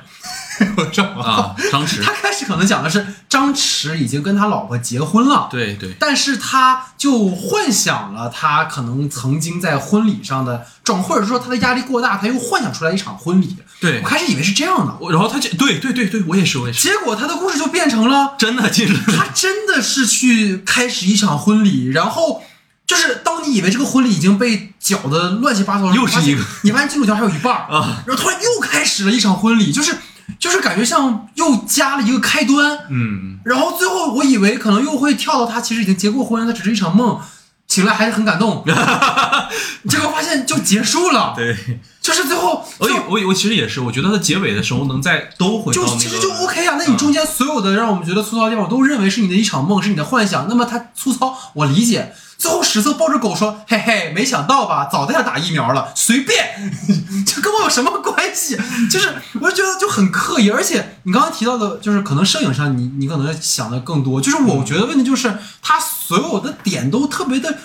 [0.78, 5.96] 我说王啊，张弛，他开始可能讲的是张弛已经跟他老婆结婚了，对对。
[6.00, 13.56] 但是他就幻想了他可能曾经在婚礼上的状，或者说他的压力过大，他又幻想出来一场婚礼。
[13.80, 14.02] 对。
[14.02, 22.44] 我，开始以为是这样的，我然后他就对对对对，我也是我也是，结果他的故事就变成了真的进入他真的是去开始一场婚礼，然后
[22.86, 29.96] 就是当你以为这个婚礼已经被搅得乱七八糟了，又是一个你发现，你发现进度条还有一半儿啊，然后突然又开始了一场婚礼，就是
[30.38, 37.20] 就是感觉像又加了一个开端，嗯，然后最后我以为可能又会跳到他其实已经结过婚，他只是一场梦，
[37.68, 38.64] 醒来还是很感动，
[39.90, 41.56] 结果发现就结束了，对。
[42.02, 50.48] 就是最后我也我也我其实也是，我觉得他结尾的时候能再都回到那个，就其实就 OK 啊，那你中间所有的让我们觉得粗糙的地方，我都认为是你的一场梦，是你的幻想。
[50.50, 52.12] 那么它粗糙，我理解。
[52.40, 54.88] 最后史册抱着狗说：“嘿嘿，没想到吧？
[54.90, 56.72] 早在这打疫苗了，随便，
[57.28, 58.58] 这跟我有什么关系？
[58.90, 67.58] 就是我就觉得就很刻意，而且你刚刚提到的，就是可能摄影上你你可能想的更多，就是我觉得问题就是他所有的点都特别的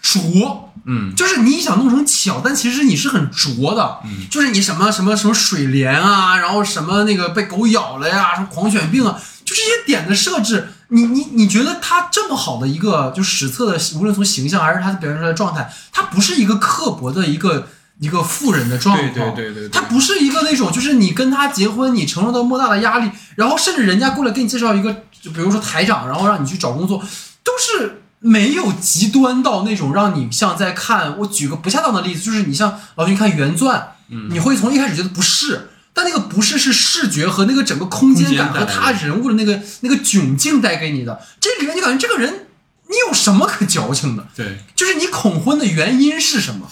[0.00, 17.66] 拙，嗯，就是你想弄成巧，但其实你是很拙的，嗯就是你什么什么什么水帘啊，然后什么那个被狗咬了呀，什么狂犬病啊，就这些点的设置，你你你觉得他这么好的一个就史册的，无论从形象还是他表现出来的状态，他不是一个刻薄的一个
[17.98, 27.02] 一个富人的状况，对对对对对他不是一个那种就是你跟他结婚，你承受到莫大的压力，然后甚至人家过来给你介绍一个，就比如说台长，然后让你去找工作，
[27.42, 27.98] 都是。
[28.24, 41.20] 没有极端到那种让你像在看，我举个不恰当的例子，就是你像老君看原钻，嗯你会从一开始觉得不适，但那个不是是视觉和那个整个空间感和他人物的那个那个窘境带给你的。
[41.40, 42.46] 这里面你感觉这个人，
[42.88, 44.26] 你有什么可矫情的？
[44.34, 46.68] 对，就是你恐婚的原因是什么？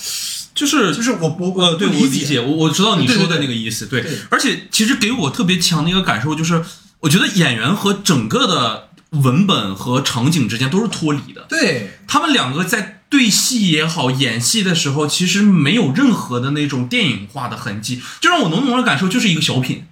[0.52, 6.62] 就是就是我我呃，对，我理解，我我知道你说的那个意思，对对而且其实给我特别强的一个感受就是，
[7.00, 19.85] 我觉得演员和整个的文本和场景之间都是脱离的，对他们两个在对戏也好，演戏的时候，其实没有任何的那种电影化的痕迹，就让我浓浓的感受就是一个小品。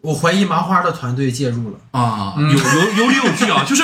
[0.00, 1.78] 我怀疑麻花的团队介入了。
[1.90, 3.82] 啊，嗯有有有理有据啊，就是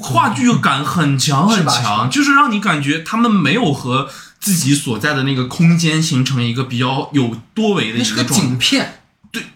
[0.00, 4.08] 话剧感很强很强， 就是让你感觉他们没有和
[4.40, 8.46] 自己所在的那个空间形成一个比较有多维的一个状态。
[8.46, 9.00] 景片，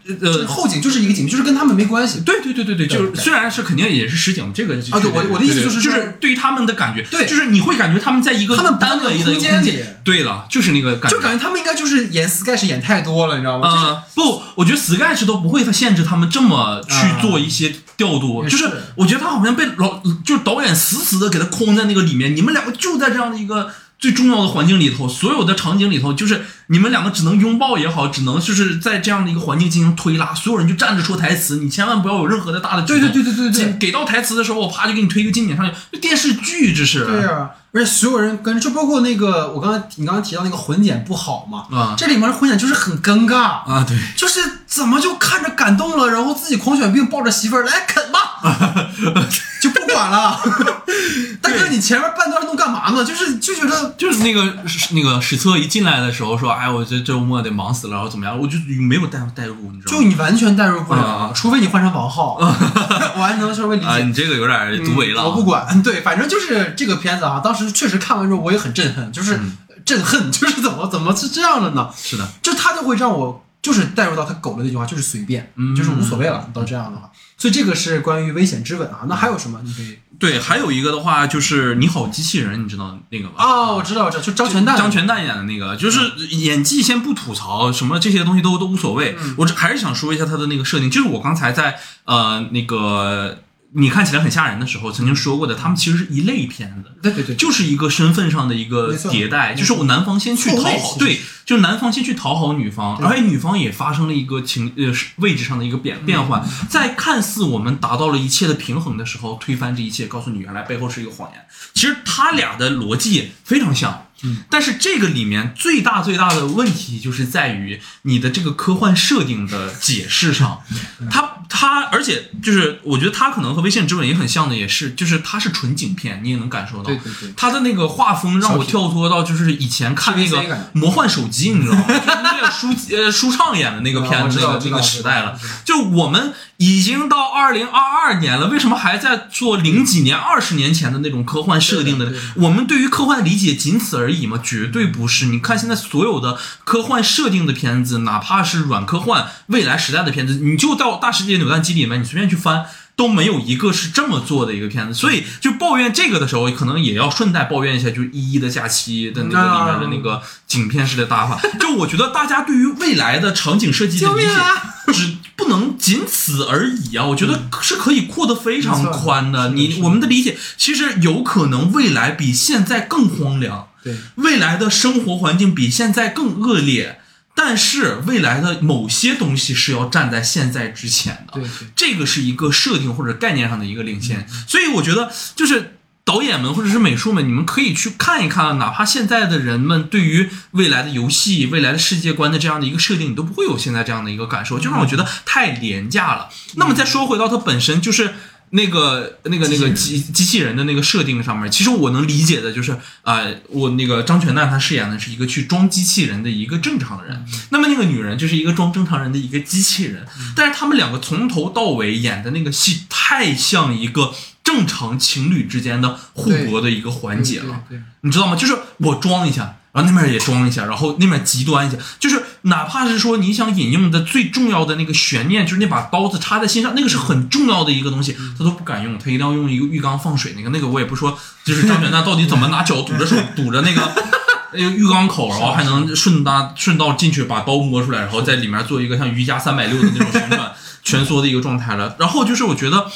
[0.04, 2.20] 对，呃，后景就是一个景，就是跟他们没关系。
[2.20, 13.70] 对对对对对，就是虽然是肯定也是实景，这个啊对我我的意思就是就是对于他们的感觉，对就是你会感觉他们在一个他们单那个空间里对了，就是那个感觉，就感觉他们应该就是演 Sketch 演太多了，你知道吗？
[13.72, 32.82] 就是呃，不，我觉得 Sketch 都不会限制他们这么去啊做一些调度，就是是我觉得他好像被老就是导演死死的给他框在那个里面，你们两个就在这样的一个最重要的环境里头，所有的场景里头，就是你们两个只能拥抱也好，只能就是在这样的一个环境进行推拉，所有人就站着说台词，你千万不要有任何的大的。
[32.82, 37.04] 对对对对对对给到台词的时候，我啪就给你推一个经典上去，这电视剧这是。
[37.04, 43.36] 对啊，而且所有人跟就包括那个我刚才你刚刚提到那个混剪不好嘛，啊这里面的混剪就是很尴尬，
[43.70, 48.29] 啊，对，就是怎么就看着感动了，然后自己狂犬病抱着媳妇儿来啃吧，
[49.60, 50.38] 就不管了。
[51.42, 53.04] 大哥，你前面半段弄干嘛呢？
[53.04, 54.56] 就是就觉得就是那个
[54.92, 58.38] 那个史册一进来的时候说，哎，我这周末得忙死了，然后怎么样？
[58.38, 59.98] 我就没有带带入，你知道吗？
[59.98, 64.04] 就你完全代入不了，啊除非你换成王浩，我还能稍微理啊，解。
[64.04, 71.88] 你这个有点独为了、嗯我不管，对，反正就是这个片子啊，当时确实看完之后我也很震撼，就是嗯震撼， 就是怎么怎么是这样的呢？
[71.96, 79.00] 是的，就他就会让我就是带入到他狗的那句话，就是随便，嗯就是无所谓了，到这样的话，所以这个是关于危险之吻啊。
[79.08, 79.60] 那还有什么？
[79.64, 83.32] 你可以对，还有一个的话就是《你好机器人》，你知道那个吗？
[83.38, 85.98] 哦，我知道，我知道，就张全蛋，张全蛋演的那个，就是
[86.36, 89.16] 演技先不吐槽，什么这些东西都都无所谓。
[89.18, 93.38] 嗯我这还是想说一下他的那个设定，就是我刚才在呃那个
[93.72, 96.90] 你看起来很吓人的时候曾经说过的，他们其实是一类片子。
[97.00, 103.06] 对对对，就是一个身份上的一个迭代，就是我男方先去讨好，对，就是男方先去讨好女方，对。
[103.06, 111.40] 而且女方也发生了一个情呃位置上的一个变变换，嗯在看似我们达到了一切的平衡的时候，推翻这一切，告诉你原来背后是一个谎言。
[111.72, 120.62] 其实他俩的逻辑非常像，嗯，但是这个里面最大最大的问题就是在于你的这个科幻设定的解释上，
[121.00, 131.84] 嗯它它而且就是我觉得它可能和《微线之吻》也很像的，也是就是它是纯景片，你也能感受到，对对对，它的那个画风让我跳脱到就是以前看那个魔幻手机，你知道吗？
[131.88, 135.38] 就是那个舒呃舒畅演的那个片子，那个时代了。
[135.64, 142.12] 就我们已经到二零二二年了，为什么还在做零几年、二十年前的那种科幻设定的？
[142.36, 144.38] 我们对于科幻的理解仅此而已吗？
[144.44, 145.24] 绝对不是。
[145.26, 152.66] 你看现在所有的科幻设定的片子，哪怕是软科幻、未来时代的片子，你就到《大世界扭蛋机》里面，你随便去翻。
[152.96, 161.40] 都没有一个是这么做的一个片子，所以就抱怨这个的时候，可能也要顺带抱怨一下，就是《一一的假期》的那个里面的那个景片式的搭法。
[161.58, 164.28] 就我觉得大家对于未来的场景设计的理解，
[164.92, 167.06] 只不能仅此而已啊！
[167.06, 169.48] 我觉得是可以扩得非常宽的。
[169.50, 177.00] 你我们的理解，其实有可能未来比现在更荒凉，对，未来的生活环境比现在更恶劣，
[177.34, 181.40] 但是未来的某些东西是要站在现在之前的。
[181.40, 185.79] 对对，这个是一个设定或者概念上的一个领先，所以我觉得就是
[186.10, 196.28] 导演们或者是美术们，你们可以去看一看，哪怕现在的人们对于未来的游戏、未来的世界观的这样的一个设定，你都不会有现在这样的一个感受，就让我觉得太廉价了。
[196.56, 198.14] 那么再说回到它本身，就是。
[198.50, 217.80] 那个、那个、那个机机器人的那个设定上面，其实我能理解的就是，呃，我那个张全蛋他饰演的是一个去装机器人的一个正常人，那么那个女人就是一个装正常人的一个机器人，但是他们两个从头到尾演的那个戏太像一个正常情侣之间的互搏的一个环节了，对。
[218.00, 218.34] 你知道吗？
[218.34, 233.90] 就是我装一下，然后那边也装一下，然后那边极端一下，就是哪怕是说你想引用的最重要的那个悬念，就是那把刀子插在心上，那个是很重要的一个东西，他都不敢用，他一定要用一个浴缸放水那个，那个我也不说，就是张全蛋到底怎么拿脚堵着手堵着那个。
[234.52, 240.50] 那个浴缸口，然后还能顺搭顺道进去把刀摸出来，然后在里面做一个像瑜伽三百六的那种旋转
[240.82, 241.94] 蜷缩的一个状态了。
[242.00, 242.90] 然后就是我觉得，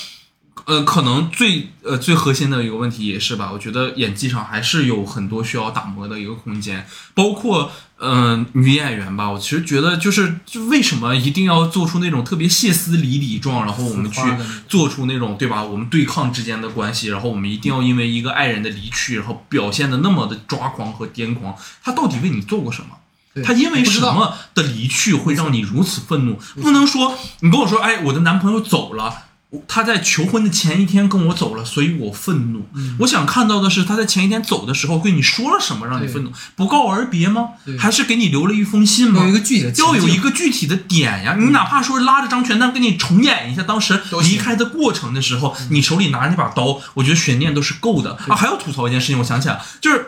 [0.67, 14.21] 呃，可能最呃最核心的一个问题也是吧，我觉得演技上还是有很多需要打磨的一个空间，包括嗯、呃女演员吧，我其实觉得就是就为什么一定要做出那种特别歇斯底里状，然后我们去
[14.67, 22.97] 做出那种对吧，我们对抗之间的关系，然后我们一定要因为一个爱人的离去，然后表现的那么的抓狂和癫狂，他到底为你做过什么？
[23.45, 26.39] 他因为什么的离去会让你如此愤怒？
[26.63, 29.25] 不能说你跟我说，哎，我的男朋友走了。
[29.55, 32.67] 我他在求婚的前一天跟我走了，所以我愤怒。
[32.75, 36.33] 嗯我想看到的是他在前一天走的时候跟你说了什么让你愤怒？
[36.57, 37.51] 不告而别吗？
[37.79, 39.23] 还是给你留了一封信吗？
[39.23, 41.37] 有一个具体的要有一个具体的点呀！
[41.39, 48.35] 你哪怕说拉着张全蛋跟你重演一下当时离开的过程的时候，你手里拿着那把刀，我觉得悬念都是够的啊！
[48.35, 50.07] 还要吐槽一件事情，我想起来，就是。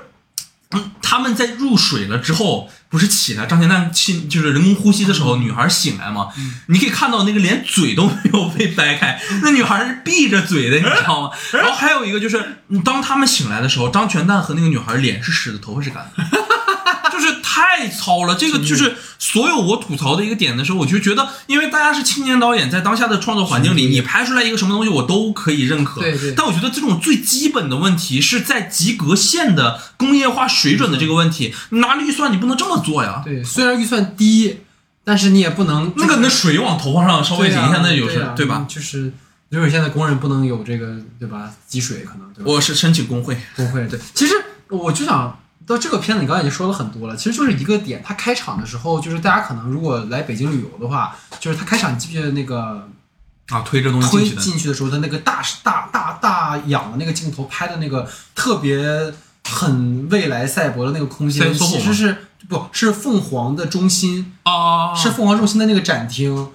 [0.72, 6.28] 嗯，他们在入水了之后，不是起来，张全蛋亲就是人工呼吸的时候，女孩醒来嘛，
[6.66, 11.30] 你可以看到那个连嘴都没有被掰开， 那女孩是闭着嘴的，你知道吗？
[11.53, 16.24] 然后还有一个就是，嗯当他们醒来的时候，张全蛋和那个女孩脸是湿的，头发是干的。
[17.57, 26.01] 就是太糙了，这个就是所有我吐槽的一个点的时候，我就觉得，因为大家是青年导演，在当下的创作环境里，你拍出来一个什么东西，我都可以认可。
[26.01, 33.23] 对对但我觉得这种最基本的问题是在及格线的工业化水准的这个问题，你拿了预算，你不能这么做呀。
[33.25, 34.61] 对，虽然预算低，
[35.05, 38.67] 但是你也不能那个那水往头发上稍微淋一下，那有对啊时对吧？
[38.69, 39.13] 就是
[39.51, 41.51] 就是现在工人不能有这个对吧？
[41.67, 42.53] 积水可能对吧？
[42.53, 44.35] 我是申请工会，工会，对，其实
[44.69, 52.89] 我就想到这个片子，你刚才已经说了很多了，其实就是一个点，它开场的时候，就是大家可能如果来北京旅游的话，就是它开场，你记不记得那个
[53.49, 59.12] 啊，推着东西推进去的，进去的时候，它那个大大大大仰的那个镜头拍的那个特别
[59.49, 62.17] 很未来赛博的那个空间，其实是
[62.49, 66.49] 不是凤凰的中心，啊，是凤凰中心的那个展厅，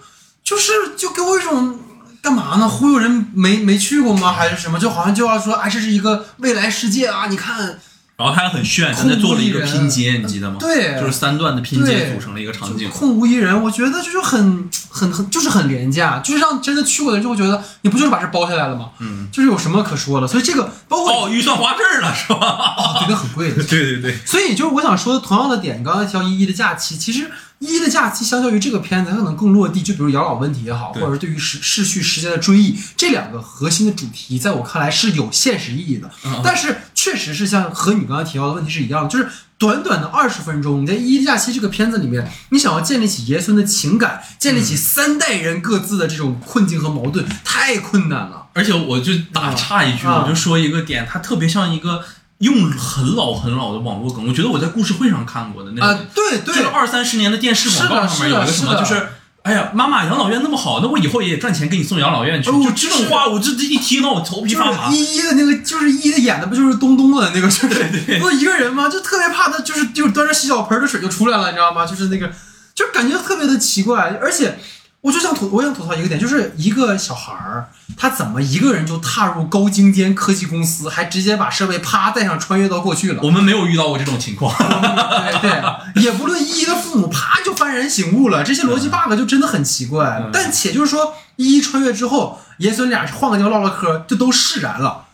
[0.43, 1.79] 就是就给我一种
[2.21, 2.69] 干嘛呢？
[2.69, 4.31] 忽悠人没没去过吗？
[4.31, 4.79] 还是什么？
[4.79, 7.27] 就好像就要说，哎，这是一个未来世界啊！
[7.27, 7.79] 你看，
[8.17, 10.57] 然后他还很炫，他在做了一个拼接，你记得吗？
[10.59, 12.87] 对，就是三段的拼接组成了一个场景。
[12.91, 18.91] 空无一人，我觉得就是很很很就是很廉价，就是让真的去过的人就会觉得你不就是把这包下来了吗？
[18.99, 22.75] 嗯，就是有什么可说的，所以这个包括哦，预算花这儿了是吧？
[22.77, 23.63] 哦，对，那很贵 的。
[23.63, 27.23] 对对对，所以就是我想说的同样的点，你刚才提到《一一的假期》，其实
[27.57, 29.81] 《一一的假期》相较于这个片子，它可能更落地。
[29.81, 36.07] 就比如养老问题也好，或者是对于逝逝去时间的追忆，这两个核心的主题，在我看来是有现实意义的。
[36.23, 39.27] 嗯但是确实是像和你刚才提到的问题是一样的，就是
[39.57, 48.45] 短短的二十分钟，你在《一假期》这个片子里面，你想要建立起爷孙的情感，建立起三代人各自的这种困境和矛盾，太困难了。
[48.53, 52.03] 而且我就打岔一句，啊我就说一个点，它特别像一个
[52.37, 59.07] 用很老很老的网络梗，我觉得我在故事会上看过的那啊、种，对对，就是二三十年的电视广告上面有一个什么，就是是。
[59.43, 62.49] 哎呀，妈妈，养老院那么好，那我以后也赚钱给你送养老院去。
[62.49, 64.89] 哦就这种话，我这这一听到我头皮就是发麻。
[64.91, 67.67] 一一的那个，就是一一的演的不就是东东的那个，就 是
[68.05, 68.87] 对不是一个人吗？
[68.87, 71.85] 就特别怕他，就是就是端着洗脚盆的水就出来了，你知道吗？
[71.85, 72.31] 就是那个，
[72.75, 74.57] 就感觉特别的奇怪，而且。
[75.01, 83.21] 我就想吐，我想吐槽一个点，就是一个小孩儿，他怎么一个人就踏入高精尖科技公司，还直接把设备啪带上穿越到过去了？
[83.23, 84.55] 我们没有遇到过这种情况。
[84.55, 85.61] 对对，
[86.03, 90.21] 也不论一一的父母啪就幡然醒悟了，这些逻辑 bug 就真的很奇怪。
[90.23, 95.05] 嗯但且就是说，一一穿越之后，爷孙俩换个地方唠唠嗑，就都释然了，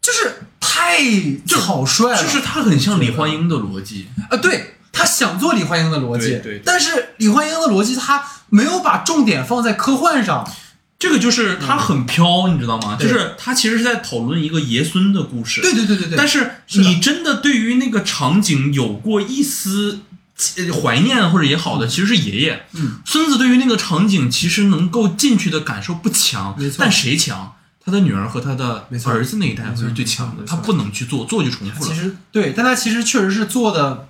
[0.00, 0.98] 就是太
[1.46, 2.22] 草率了。
[2.22, 8.24] 就是他很像李焕英的逻辑，啊，对他想做李焕英的逻辑，对对但是李焕英的逻辑他
[8.54, 10.48] 没有把重点放在科幻上。
[10.96, 12.96] 这个就是他很飘，你知道吗？
[12.98, 15.60] 就是他其实是在讨论一个爷孙的故事。
[15.60, 20.00] 对对对对对，但是你真的对于那个场景有过一丝
[20.56, 22.64] 呃怀念或者也好的，其实是爷爷。
[22.72, 27.52] 嗯，孙子对于那个场景其实能够进去的感受不强，没错但谁强？
[27.84, 31.90] 他的女儿和他的儿子那一代没错会是最强的，他不能去做，做就重复了。
[31.90, 34.08] 其实对，但他其实确实是做的，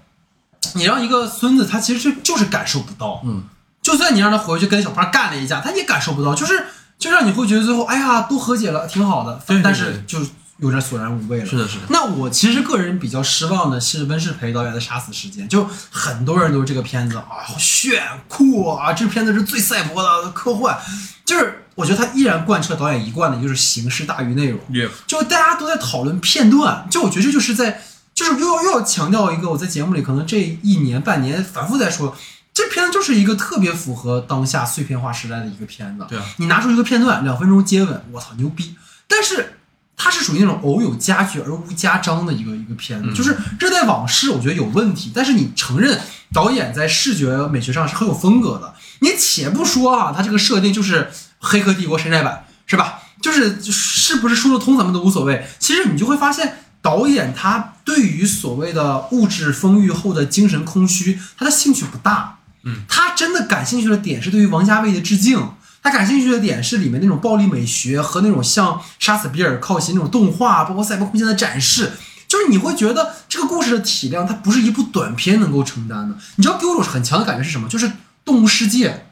[0.75, 3.43] 你让一个孙子他其实就就是感受不到，嗯，
[3.85, 6.65] 就算你让他回去跟小胖干了一架，他也感受不到，就是
[6.99, 10.19] 就让你会觉得最后哎呀都和解了，挺好的，对对但是就
[10.59, 11.47] 有点索然无味了。
[11.47, 11.85] 是的，是的。
[11.91, 20.79] 那我其实个人比较失望的是温世培导演的《杀死时间》，就很多人都是这个片子啊，好炫酷啊，这片子是最赛博的科幻，
[21.27, 24.59] 就是我觉得他依然贯彻导演一贯的，就是形式大于内容。
[24.71, 27.83] 也就大家都在讨论片段，就我觉得这就是在，
[28.15, 32.17] 就是又要又要强调一个我在节目里可能这一年半年反复在说，
[32.55, 36.07] 这片子就是一个特别符合当下碎片化时代的一个片子。
[36.09, 38.77] 对啊，你拿出一个片段，两分钟接吻，我操牛逼！
[39.09, 39.59] 但是
[39.97, 46.01] 它是属于那种偶有佳句而无佳章的一个一个片子，嗯就是《热带往事》，我觉得有问题，但是你承认
[46.33, 48.75] 导演在视觉美学上是很有风格的。
[49.01, 53.01] 你且不说啊，他这个设定就是《黑客帝国》山寨版，是吧？
[53.21, 55.45] 就是是不是说得通咱们都无所谓。
[55.59, 62.34] 其实你就会发现，导演他对于所谓的物质丰裕后的精神空虚，他的兴趣不大。
[62.65, 65.51] 嗯，他真的感兴趣的点是对于王家卫的致敬。
[65.83, 71.93] 他感兴趣的点是里面那种暴力美学和那种像杀死比尔靠齐那种动画，包括赛博空间的展示，
[72.27, 76.17] 就是你会觉得这个故事的体量它不是一部短片能够承担的。
[76.37, 77.69] 你知道给我一种很强的感觉是什么？
[77.69, 77.87] 就是
[78.25, 79.05] 《动物世界》，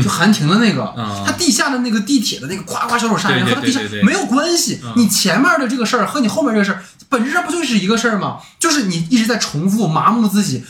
[0.00, 4.92] 就韩婷的那个，嗯他地下的那个地铁的那个夸夸小手杀人和他地下没有关系嗯。
[4.94, 8.36] 你前面的这个事儿和你后面这个事儿，本质上不就是一个事儿吗？
[8.60, 10.62] 就是你一直在重复麻木自己。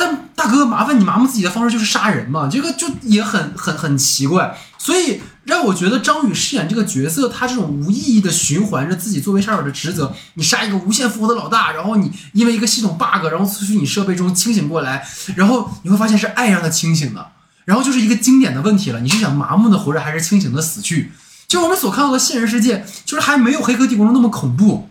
[0.00, 17.32] 但大哥，麻烦你麻木自己的方式就是杀人嘛，这个就也很很很奇怪，所以让我觉得张宇饰演这个角色，他这种无意义的循环着自己作为杀手的职责，你杀一个无限复活的老大，然后你因为一个系统 bug，然后从虚拟设备中清醒过来，然后你会发现是爱让他清醒的，
[17.64, 21.10] 然后就是一个经典的问题了，你是想麻木的活着，还是清醒的死去？
[21.48, 24.88] 就我们所看到的现实世界，就是还没有《黑客帝国》中那么恐怖。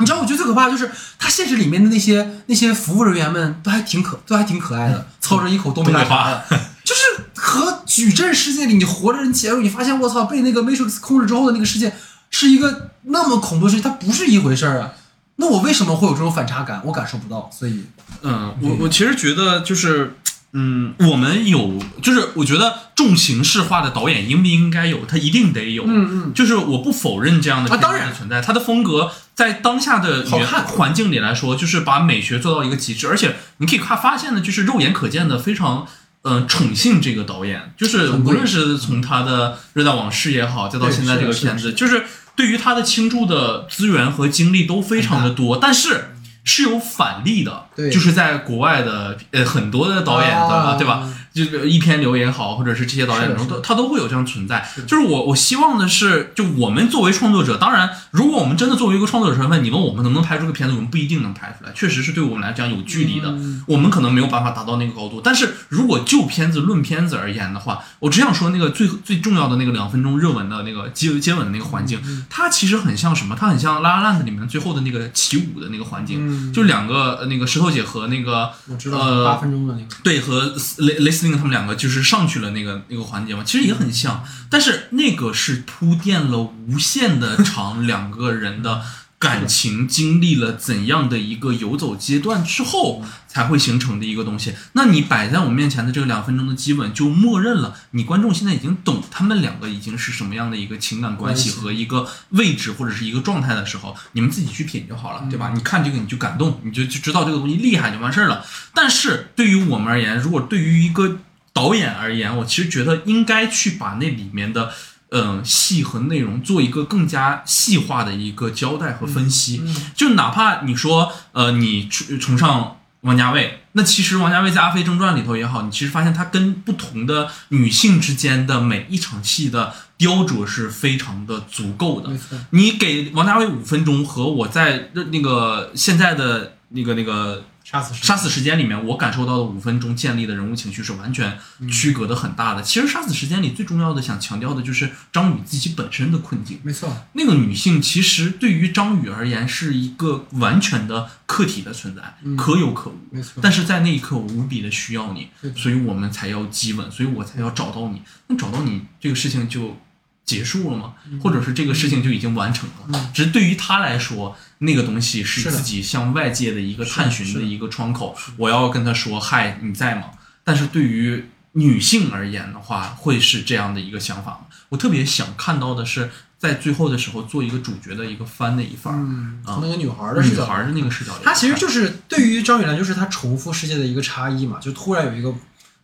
[0.00, 6.44] 你知道，我觉得最可怕的就是他现实里面的那些那些服务人员们都还挺可都还挺可爱的，操着一口东北大碴的，
[6.84, 7.02] 就是
[7.34, 11.94] 和矩阵世界里你活着你起来，你发现我操被那个 Matrix 控制之后的那个世界
[12.30, 14.92] 是一个那么恐怖的事情，它不是一回事儿啊。
[15.36, 16.82] 那我为什么会有这种反差感？
[16.84, 17.84] 我感受不到，所以
[18.22, 20.14] 嗯，我我其实觉得就是，
[20.52, 25.04] 嗯，我们有，就是我觉得重形式化的导演应不应该有？
[25.06, 25.84] 他一定得有。
[25.86, 35.86] 嗯嗯，就是我不否认这样的片子啊当然存在，他的风格在当下的原好看环境里来说，就是把美学做到一个极致，而且你可以看发现的，就是肉眼可见的非常。
[36.22, 42.04] 嗯，宠幸这个导演，就是无论是从他的《热带往事》也好，再到现在这个片子，就是
[42.36, 46.10] 对于他的倾注的资源和精力都非常的多，但是
[46.44, 51.08] 是有反例的，对就是在国外的呃很多的导演的、啊对吧？
[51.32, 54.68] 就是一篇流也好，或者是这些导演中都他都会有这样存在。
[54.86, 63.34] 就是我我希望的是，就我们作为创作者，当然，如果我们真的作为一个创作者身份，你问我们能不能拍出个片子，我们不一定能拍出来，确实是对我们来讲有距离的，
[63.66, 65.20] 我们可能没有办法达到那个高度。
[65.22, 73.36] 但是如果就片子论片子而言的话，我只想说那个最最重要的那个两分钟热吻的那个接接吻的那个环境，它其实很像什么？
[73.38, 79.86] 它很像《拉拉烂子》里面最后的那个起舞的那个环境，就两个那个石头姐和那个我知道八分钟的那个。
[80.02, 88.82] 对和雷雷斯汀他们两个就是上去了那个那个环节嘛，其实也很像，但是那个是铺垫了无限的长，两个人的
[89.20, 94.54] 感情经历了怎样的一个游走阶段之后才会形成的一个东西。
[94.72, 105.52] 那你摆在我们面前的这个两分钟的基本，就默认了你观众现在已经懂他们两个已经是什么样的一个情感关系和一个位置或者是一个状态的时候，你们自己去品就好了，对吧？
[105.54, 108.42] 你看这个你就感动，你就就知道这个东西厉害就完事儿了。
[108.74, 111.18] 但是对于我们而言，如果对于一个
[111.52, 114.72] 导演而言，我其实觉得应该去把那里面的，
[115.12, 119.62] 嗯，戏和内容做一个更加细化的一个交代和分析。
[119.94, 132.10] 就哪怕你说，呃，你崇崇尚王家卫，那其实王家卫在《阿飞正传》里头也好，你其实发现他跟不同的女性之间的每一场戏的雕琢是非常的足够的。
[132.50, 137.44] 你给王家卫五分钟和我在那个现在的那个那个。
[137.70, 141.38] 杀死杀死时间里面，我感受到的五分钟建立的人物情绪是完全
[141.70, 142.62] 区隔的很大的。
[142.62, 146.58] 其实杀死时间里最重要的想强调的就是张宇自己本身的困境。
[146.64, 152.98] 没错，那个女性其实对于张宇而言是一个完全的客体的存在，可有可无。
[153.12, 158.02] 没错，但是在那一刻我无比的需要你，所以我们才要激吻，所以我才要找到你。
[158.26, 159.76] 那找到你这个事情就。
[160.22, 160.92] 结束了吗？
[161.20, 163.10] 或者是这个事情就已经完成了？
[163.12, 168.16] 只是对于他来说，那个东西是自己向外界的一个探寻的一个窗口。
[168.38, 170.04] 我要跟他说：“嗨，你在吗？”
[170.42, 174.40] 但是对于女性而言的话，会是这样的一个想法吗？
[174.70, 179.04] 我特别想看到的是，在最后的时候做一个主角的一个翻的一番儿，
[179.44, 185.34] 从那个女孩的视角，女孩的那个视角，她其实就是对于张雨兰，就是她重复世界的一个差异嘛，就突然有一个。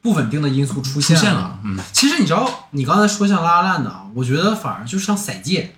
[0.02, 5.74] 不稳定的因素出现了，嗯，其实你知道，你刚才说像拉拉烂的啊，我觉得反而就是像色戒，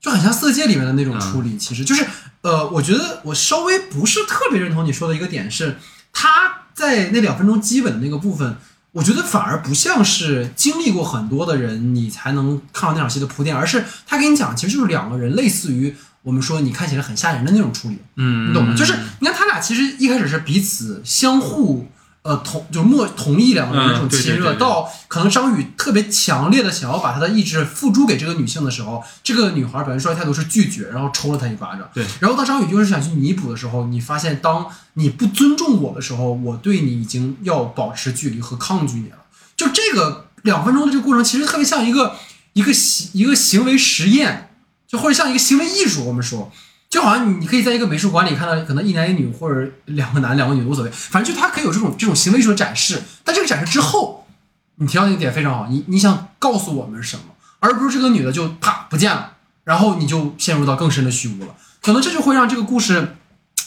[0.00, 1.56] 就很像色戒里面的那种处理。
[1.56, 2.06] 其实就是，
[2.42, 5.76] 呃，我觉得我稍微不是特别认同你说的一个点是，
[6.12, 8.56] 他在那两分钟基本的那个部分，
[8.92, 18.74] 我觉得反而不像是经历过很多的人你才能看到那场戏的铺垫，而是他给你讲，其实就是两个人类似于我们说你看起来很吓人的那种处理，嗯，你懂吗？
[18.76, 21.90] 就是你看他俩其实一开始是彼此相互。
[22.22, 31.88] 呃，同就默同意两个人那种亲热，到可能张宇特别强烈的想要把他的意志付诸给这个女性的时候，这个女孩表现出来态度是拒绝，然后抽了他一巴掌。
[31.94, 39.16] 对，然后当张宇就是想去弥补的时候，你发现当你不尊重我的时候，我对你已经要保持距离和抗拒你了。
[39.56, 42.16] 就这个两分钟的这个过程，其实特别像一个
[42.52, 44.50] 一个行一个行为实验，
[44.86, 46.04] 就或者像一个行为艺术。
[46.04, 46.52] 我们说。
[46.90, 53.00] 就好像你，你可以在一个美术馆里看到，可能一男一女或者两个男两个女无所谓，反正就他可以有这种这种行为艺术的展示。
[53.22, 54.26] 但这个展示之后，
[54.74, 57.22] 你提到那个点非常好，你你想告诉我们什么？
[57.60, 61.54] 而不是这个女的就啪不见了，然后你就陷入到更深的虚无了。
[61.80, 63.16] 可能这就会让这个故事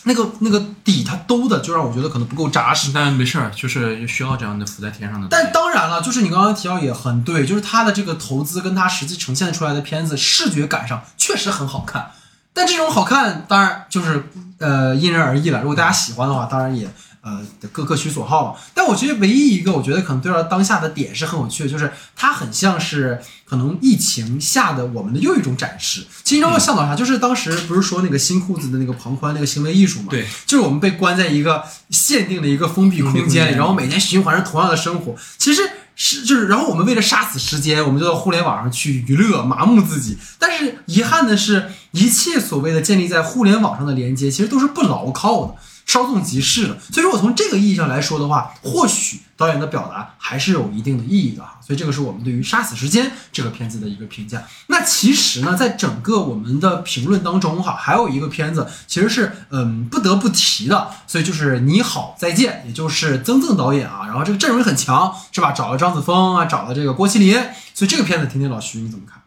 [0.03, 2.91] 那个那个底它兜的，就让我觉得可能不够扎实。
[2.93, 5.27] 但没事儿，就是需要这样的浮在天上的。
[5.29, 12.11] 但当然了，就是你刚刚提到也很对，就是他的这个投资跟他实际呈现出来的片子视觉感上确实很好看。
[12.53, 14.23] 但这种好看，当然就是
[14.59, 15.61] 呃因人而异了。
[15.61, 16.87] 如果大家喜欢的话，当然也
[17.21, 17.41] 呃
[17.71, 18.59] 各各取所好了。
[18.73, 26.05] 但我觉得唯一一个我觉得可能对照当下的点是很有趣的，就是它很像是可能疫情下的我们的又一种展示。
[26.23, 30.07] 其实让我想到啥，就是当时不是说那个新裤子的那个庞宽那个行为艺术嘛？
[30.11, 35.15] 对，就是我们被关在一个限定的一个封闭空间里，然后每天循环着同样的生活。
[35.37, 35.61] 其实。
[35.95, 40.17] 是，就是，然后我们为了杀死时间，我们就到互联网上去娱乐、麻木自己。
[40.39, 45.55] 但是遗憾的是，一切所谓的建立在互联网上的连接，其实都是不牢靠的。
[45.85, 51.59] 稍纵即逝的，所以说我从这个意义上来说的话，或许导演的表达还是有一定的意义的哈。
[51.61, 54.41] 所以这个是我们对于《杀死时间》这个片子的一个评价。
[54.67, 65.51] 那其实呢，在整个我们的评论当中哈，还有一个片子其实是嗯不得不提的，所以就是《你好再见》，也就是曾曾导演啊，然后这个阵容也很强，是吧？
[65.51, 67.33] 找了张子枫啊，找了这个郭麒麟，
[67.73, 69.21] 所以这个片子，听听老徐你怎么看？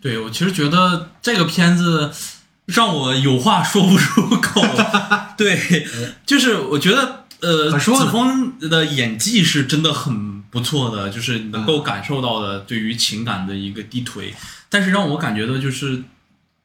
[0.00, 2.12] 对，我其实觉得这个片子。
[2.66, 4.62] 让我有话说不出口，
[5.36, 5.84] 对，
[6.24, 14.32] 就是我觉得，呃，子枫的演技是真的很不错的，就是能够感受到的对于情感的一个低推，
[14.68, 16.00] 但是让我感觉的就是，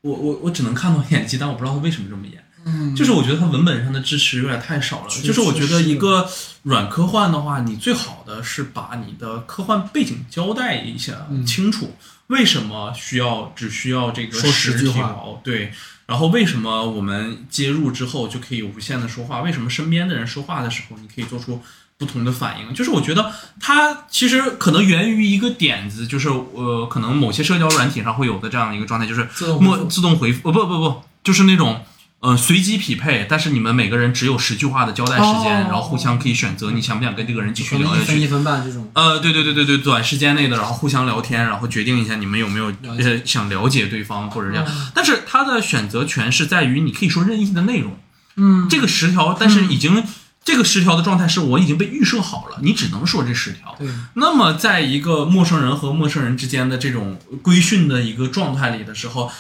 [0.02, 5.10] 我我我只能看到演技，但我不知道他为什么这么演，嗯就是我觉得他文本上的支持有点太少了。
[5.24, 6.30] 就是我觉得一个
[6.62, 11.96] 软科幻的话，你最好的是把你的科幻背景交代一下嗯清楚，
[12.28, 15.16] 为什么需要只需要这个说十句话？
[15.44, 15.72] 对。
[16.08, 19.42] 然后为什么我们接入之后就可以无限的说话？
[19.42, 21.60] 为什么身边的人说话的时候，你可以做出
[21.98, 22.72] 不同的反应？
[22.76, 31.84] 就是我觉得它其实可能源于一个点子，就是呃，可能某些社交软体上会有的这样一个状态，就是自动默自动回复，呃不不不，就是那种
[32.20, 38.02] 呃随机匹配，但是你们每个人只有十句话的交代时间，哦然后互相可以选择你想不想跟这个人继续聊下去。
[38.02, 38.90] 一分一分半这种。
[38.94, 44.66] 呃，对对对对对，短时间内的，然后互相聊天，然后决定一下你们有没有呃想了解对方或者这样。
[44.68, 47.98] 嗯但是他的选择权是在于你可以说任意的内容，
[48.38, 50.04] 嗯，这个十条，但是已经、
[50.44, 53.76] 这个十条的状态是我已经被预设好了，你只能说这十条。
[53.78, 59.32] 对，那么，在一个陌生人和陌生人之间的这种规训的一个状态里的时候，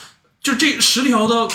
[0.41, 1.47] 就这十条的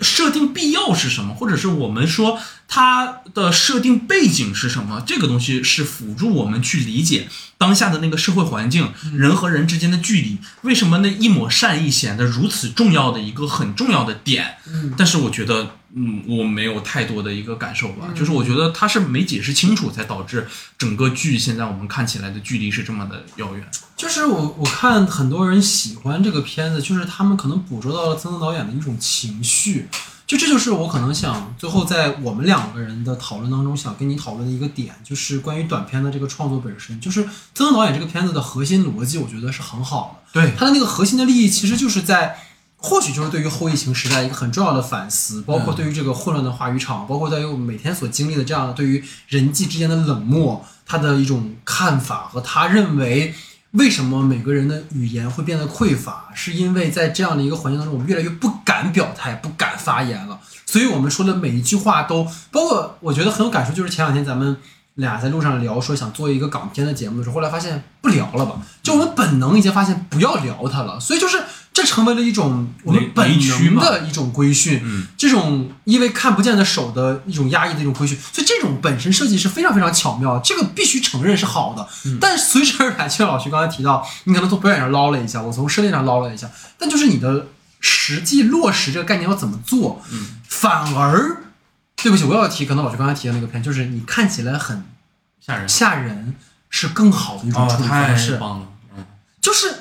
[0.00, 2.38] 设定必要是什么，或者是我们说
[2.68, 7.28] 它的设定背景是什么，这个东西是辅助我们去理解
[7.58, 14.56] 当下的那个社会环境，人和人之间的距离，为什么那一抹善意显得如此重要的一个很重要的点。
[14.66, 20.46] 嗯但是我觉得，嗯，我没有太多的一个感受吧，就是我觉得他是没解释清楚，才导致
[20.78, 23.68] 整个剧现在我们看起来的距离是这么的遥远。
[23.96, 29.88] 就是我我看很多人喜欢这个片子，就是他们可能捕捉到了曾曾导演的一种情绪，
[30.26, 40.40] 就这就是我可能想最后在我们两个人的讨论当中想跟你讨论的一个点，就是关于短片的这个创作本身，就是曾曾导演这个片子的核心逻辑，我觉得是很好的。
[40.40, 42.38] 对，他的那个核心的利益其实就是在，
[42.82, 53.34] 或许就是对于后疫情时代一个很重要的反思，包括对于这个混乱的话语场，包括在于我们每天所经历的这样对于人际之间的冷漠，他的一种看法和他认为
[53.72, 64.56] 为什么每个人的语言会变得匮乏，是因为在这样的一个环境当中，我们越来越不敢表态，不敢发言了，所以我们说的每一句话都，包括我觉得很有感受，就是前两天咱们。
[64.94, 68.60] 俩在路上聊说想做一个港片的节目的时候，后来发现不聊了吧？
[68.82, 71.42] 就我们本能已经发现不要聊它了，所以就是
[71.72, 81.88] 这成为了一种我们本雷区嘛能的一种规训，嗯，这种因为看不见的手的一种压抑的一种规训，所以这种本身设计是非常非常巧妙，这个必须承认是好的。
[82.20, 87.46] 但随之而来，就像老徐刚才提到，你可能从表演上捞了一下，我从设定上捞了一下，但就是你的
[87.80, 91.36] 实际落实这个概念要怎么做，嗯，反而。
[92.02, 94.82] 对不起，我要提，可能老徐刚才提的那个片，就是你看起来很
[95.38, 96.34] 吓人吓人，
[96.70, 98.36] 是更好的一种哦，处理方式。
[98.38, 98.66] 棒了。
[98.96, 99.04] 嗯，
[99.38, 99.76] 就是他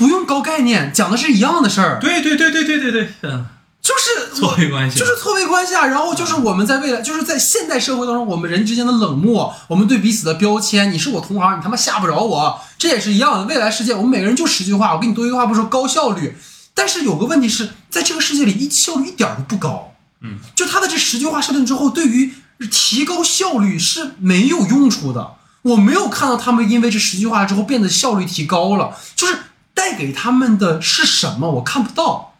[0.00, 3.44] 不用高概念，讲的是一样的事儿，对对对对对对对，嗯，
[3.82, 5.86] 就是错位关系就是错位关系啊。
[5.88, 13.44] 然后就是我们在未来，就是在现代社会当中，我们人之间的冷漠，我们对彼此的标签，你是我同行，你他妈吓不着我，这也是一样的。
[13.44, 16.34] 未来世界，我们每个人就十句话，我跟你多一句话，不说高效率。
[16.72, 19.92] 但是有个问题是在这个世界里，一效率一点儿都不高。
[20.22, 22.32] 嗯，就他的这十句话设定之后，对于
[22.70, 25.32] 提高效率是没有用处的。
[25.62, 29.36] 我没有看到他们因为这十句话之后变得效率提高了，就是
[29.80, 32.34] 带给他们的是什么，我看不到。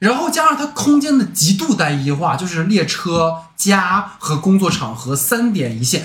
[0.00, 6.04] 然后加上它空间的极度单一化，就是列车、家和工作场合三点一线，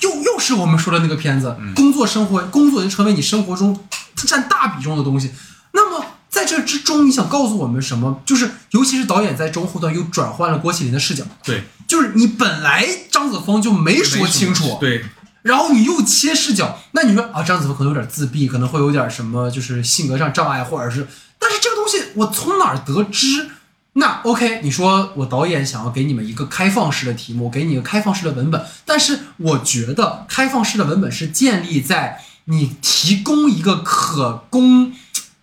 [0.00, 5.32] 又又是我们说的那个片子，工作生活，工作已经成为你生活中占大比重的东西。
[5.72, 8.20] 那么在这之中，你想告诉我们什么？
[8.26, 15.04] 就是尤其是导演在中后段又转换了郭麒麟的视角，对，就是你本来张子枫就没说清楚，对，
[15.42, 21.06] 然后你又切视角，那你说啊，张子枫可能有点自闭，可能会有点什么，就是性格上障碍，或者是，
[21.38, 23.50] 但是这个东西我从哪儿得知？
[23.94, 34.92] 那 OK，你说我导演想要给你们一个开放式的题目，给你一个开放式的文本，但是我觉得开放式的文本是建立在你提供一个可供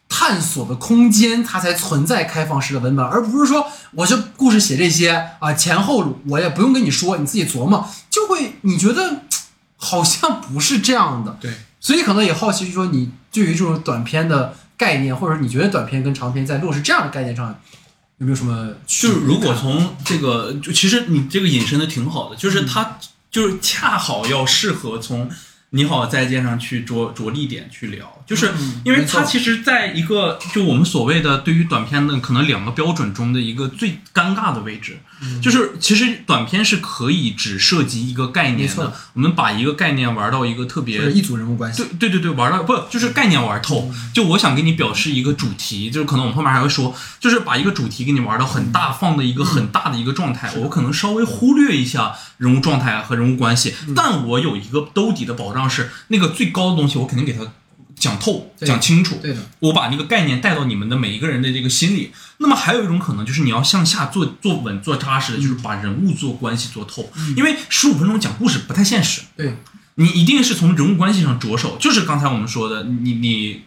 [0.07, 9.23] 探索的空间，它才存在开放式的文本，而不是说我这故事写这些啊前后我也不用跟你说，你自己琢磨，就会你觉得
[9.77, 17.59] 好像不是这样的，对，所以可能也好奇说你对于这种短片的概念，或者你觉得短片跟长片在落实这样的概念上
[18.17, 18.73] 有没有什么？
[18.87, 22.97] 就是如果从这个，就其实你这个引申的挺好的，就是嗯它
[23.29, 25.29] 就是恰好要适合从
[25.71, 35.41] 你好再见上去着着力点去聊，就是嗯因为它其实在一个就我们所谓的对于短片的可能两个标准中的一个最尴尬的位置，嗯。
[35.41, 41.83] 就是其实短片是可以只涉及一个概念的，我们把一个概念玩到一个特别一组人物关系。
[41.99, 43.91] 对，对对对，玩到不就是概念玩透。
[44.13, 50.51] 就我想给你表示一个主题，就是可能我们后面还会说，就是把一个主题给你玩到很大，放的一个很大的一个状态。
[50.57, 57.51] 我可能稍微忽略一下人物状态和人物关系，但我有一个兜底的保障是，那个最高的东西我肯定给它
[58.05, 59.17] 讲透、讲清楚。
[59.21, 62.11] 对的，我把那个概念带到你们的每一个人的这个心里。
[62.37, 67.09] 那么还有一种可能就是你要向下做做稳、做扎实的，就是把人物做关系做透。
[67.35, 69.57] 因为十五分钟讲故事不太现实，对，
[69.95, 71.77] 你一定是从人物关系上着手。
[71.79, 73.61] 就是刚才我们说的，你你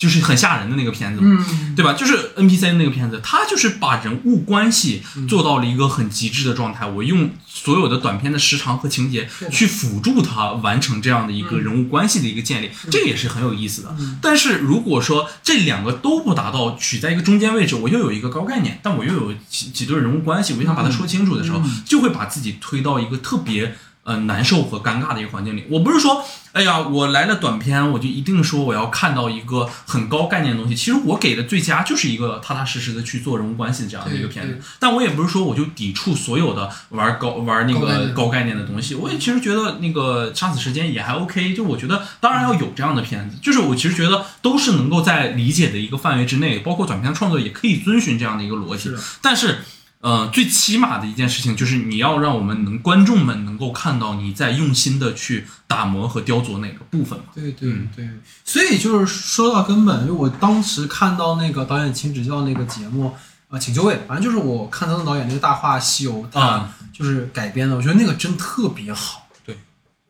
[0.00, 1.46] 就是很吓人的那个片子嘛。
[1.50, 1.92] 嗯，对吧？
[1.92, 6.86] 就是 NPC 那个片子，它就是把人物关系嗯做到了一个很极致的状态。
[6.86, 13.94] 我用所有的短片的时长和情节去辅助它完成这样的一个人物关系的一个建立，这个也是很有意思的。
[14.22, 23.76] 但是如果说这两个都不达到，取在一个中间位置，我又有一个高概念，但我又有几几对人物关系，我就想把它说清楚的时候，就会把自己推到一个特别。
[24.02, 30.74] 呃，难受和尴尬的一个环境里，我不是说，哎呀，我来了短片，我就一定说我要看到一个很高概念的东西。
[30.74, 34.58] 其实我给的最佳就是一个踏踏实实的去做人物关系这样的一个片子。
[34.78, 38.94] 但我也不是说我就抵触所有的玩高玩那个高概念高概念的东西。
[38.94, 48.90] 我也其实觉得那个杀死时间也还 OK，就我觉得当然要有这样的片子，就是我其实觉得都是能够在理解的一个范围之内，包括短片创作也可以遵循这样的一个逻辑。
[49.20, 49.58] 但是。
[50.00, 57.26] 呃，最起码的一件事情就是你要让我们能观众们能够看到你在用心的去打磨和雕琢哪个部分嘛。
[57.34, 58.08] 对对嗯对，
[58.42, 63.14] 所以就是说到根本，因为我当时看到那个导演请指教那个节目，
[63.50, 69.28] 呃，请就位，反正就是我看他的导演那个《大话西游》，他啊就是改编的，我觉得那个真特别好。
[69.44, 69.58] 对，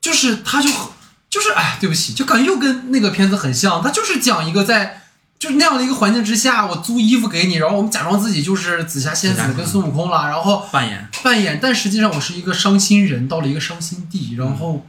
[0.01, 0.70] 就是他就
[1.28, 5.00] 就是哎，对不起，就感觉又跟那个片子很像，他就是讲一个在。
[5.41, 11.09] 就是那样的一个环境之下，我租衣服给你，然后我们假装自己就是紫霞仙子跟孙悟空了，然后扮演。
[11.24, 14.86] 扮演，但实际上我是一个伤心人，到了一个伤心地，然后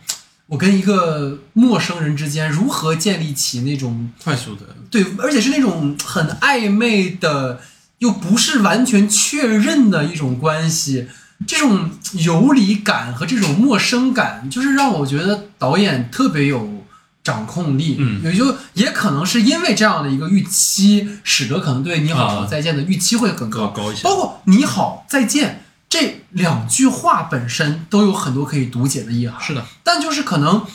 [0.48, 7.62] 我跟一个陌生人之间如何建立起那种快速的，对，而且是那种很暧昧的，
[8.00, 11.08] 又不是完全确认的一种关系，
[11.48, 16.81] 这种游离感和这种陌生感，就是让我觉得导演特别有
[17.24, 17.98] 掌控力。
[18.00, 23.68] 嗯也就也可能是因为这样的一个预期，使得可能对《你好啊再见》的预期会更高。
[23.68, 24.04] 高高一些。
[24.04, 29.42] 包括“你好，再见”这两句话本身都有很多可以读解的意涵。
[29.42, 30.66] 是的，但就是可能，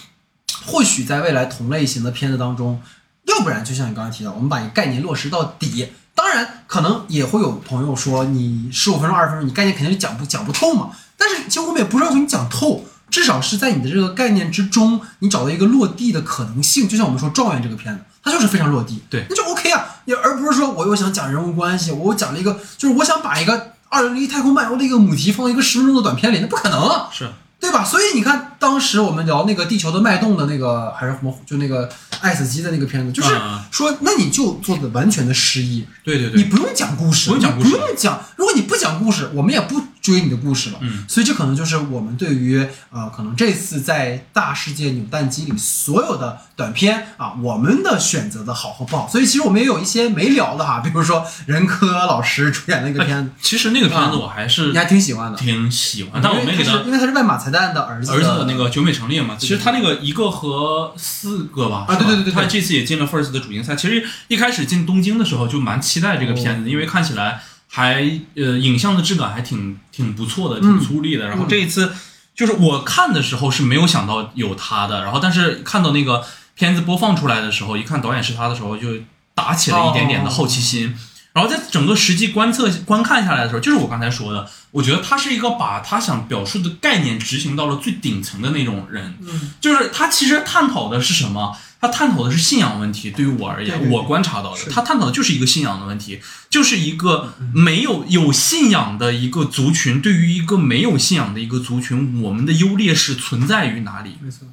[0.67, 2.83] 或许在未来同类型的片子当中，
[3.25, 5.89] 要不然就像你刚才提到，我们把一个概念落实到底。
[6.15, 10.91] 当然，可能也会有朋友说，你十五分钟、二十分钟，你概念肯定是讲不讲不透嘛。
[11.17, 16.89] 但是其实我们也不是要求你讲透，至少是在你的这个概念之中，你找到一个落地的可能性。
[16.89, 19.85] 就像我们说《状元》这个片子，它就是非常落地，对那就 OK 啊。
[20.05, 27.09] 也而不是说我又想讲人物关系，我又讲了一个，就是我想把一个二零零一太空漫游的一个母题放到一个十分钟的短片里，那不可能啊。
[27.13, 27.29] 是
[27.59, 27.83] 对吧？
[27.83, 31.89] 所以你看，当时我们聊那个地球的脉动的那个，还是什么，就那个
[32.21, 38.21] 爱死机的那个片子，就是嗯说，那你就做的完全的失忆，对对对，你不用讲故事，不用讲故事不用讲。
[38.37, 39.81] 如果你不讲故事，我们也不
[40.13, 40.79] 追你的故事了。
[40.81, 49.09] 嗯，所以这可能就是我们对于呃，可能这次在大世界扭蛋机里所有的短片啊，我们的选择的好和不好。
[49.09, 55.37] 所以其实我们也有一些没聊的哈， 比如说任科老师主演那个片子， 其实那个片子啊我还是你还挺喜欢的。
[55.39, 63.75] 挺喜欢，但我没给他因为他是因为他是万马才旦的儿子儿子的那个九美成立嘛，其实他那个一个和四个吧，啊对对对他这次也进了 First 的主竞赛。
[63.77, 68.03] 其实一开始进东京的时候就蛮期待这个片哦子，因为看起来还
[68.35, 71.27] 呃影像的质感还挺挺不错的，嗯挺粗粝的。
[71.27, 71.91] 然后这一次
[72.35, 76.23] 就是我看的时候是没有想到有他的，然后但是看到那个
[76.55, 78.89] 片子播放出来的时候，一看导演是他的时候，就
[79.35, 80.95] 打起了一点点的好奇心。
[81.33, 89.19] 然后在整个实际观测观看下来的时候，就是我刚才说的，我觉得他是一个把他想表述的概念执行到了最顶层的那种人。
[89.21, 91.55] 嗯，就是他其实探讨的是什么？
[91.87, 93.11] 他探讨的是信仰问题。
[93.11, 96.21] 对于我而言，对对对我观察到的，他探讨的就是一个信仰的问题，
[96.51, 104.17] 就是一个没有有信仰的一个族群，对于一个没有信仰的一个族群，我们的优劣势存在于哪里？
[104.21, 104.49] 没错。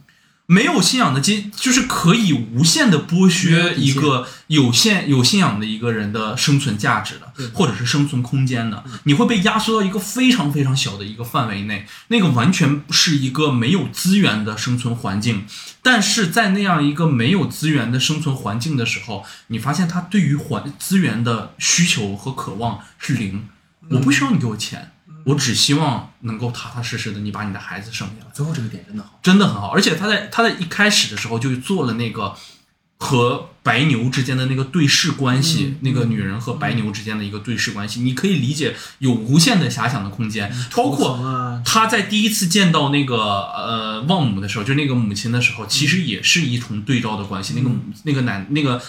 [0.46, 15.46] 没有信仰的阶，就是可以无限的剥削一个有限有信仰的一个人的生存价值的，或者是生存空间的，你会被压缩到一个非常非常小的一个范围内，那个完全是一个没有资源的生存环境。
[15.82, 23.48] 但是在那样一个没有资源的生存环境的时候，你发现他对于环资源的需求和渴望是零。
[23.89, 24.93] 我不需要你给我钱，
[25.26, 28.32] 我只希望能够踏踏实实的你把你的孩子生下来。
[28.34, 29.19] 最后这个点真的好。
[29.24, 32.36] 真的很好，而且他在他在一开始的时候就做了那个
[32.97, 47.53] 和白牛之间的那个对视关系，嗯那个女人和白牛之间的一个对视关系，你可以理解有无限的遐想的空间，包括他在第一次见到那个呃望母的时候，就那个母亲的时候，其实也是一重对照的关系。
[47.55, 48.82] 那个母那个男那个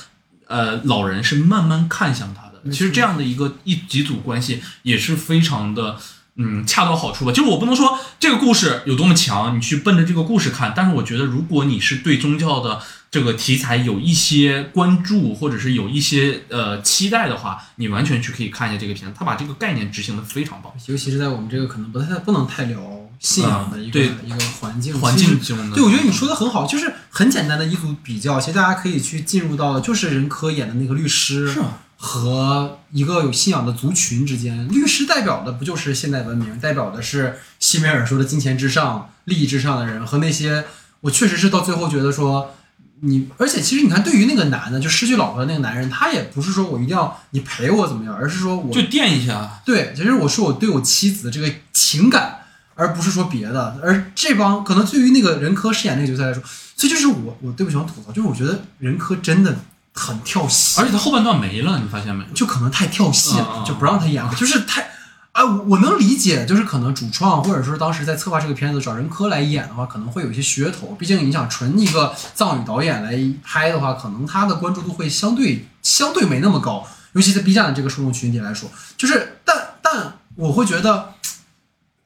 [0.48, 2.70] 呃老人是慢慢看向他的。
[2.72, 5.96] 其实这样的一个一几组关系也是非常的。
[6.36, 7.32] 嗯，恰到好处吧。
[7.32, 10.72] 就是我不能说这个故事有多么强，你去奔着这个故事看。
[10.74, 12.80] 但是我觉得，如果你是对宗教的
[13.10, 20.72] 这个题材有一些关注，或者是有一些呃期待的话，你完全去可以看一下这个片子，他把这个概念执行的非常棒。
[20.86, 22.80] 尤其是在我们这个可能不太不能太聊
[23.20, 40.66] 信仰的一个、对一个环境环境中的，对，我觉得你说的很好，就是很简单的一组比较，其实大家可以去进入到就是任科演的那个律师是啊和一个有信仰的族群之间，律师代表的不就是现代文明，代表的是西梅尔说的金钱至上、利益至上的人和那些
[41.00, 42.54] 我确实是到最后觉得说。
[43.00, 49.60] 你，而且其实你看，对于那个男的，就失去老婆的那个男人，他也不是说我一定要你陪我怎么样，而是说我就垫一下。
[49.62, 52.38] 对，其实我说我对我妻子的这个情感，
[52.76, 53.78] 而不是说别的。
[53.82, 56.42] 而这帮可能对于那个任科饰演那个角色来说，
[56.76, 59.54] 所以就是我我对不起我吐槽，就是我觉得任科真的
[59.94, 62.24] 很跳戏，而且他后半段没了，你发现没？
[62.34, 64.90] 就可能太跳戏了，就不让他演了， 就是太。
[65.32, 70.94] 啊，我我能理解，就是可能主创或者说当时在策划这个片子找任科来演的话，可能会有一些噱头。
[70.96, 81.14] 毕竟你想纯一个藏语导演来拍的话，可能他的关注度会相对相对没那么高，尤其在 B 站的这个受众群体来说，就是但但我会觉得，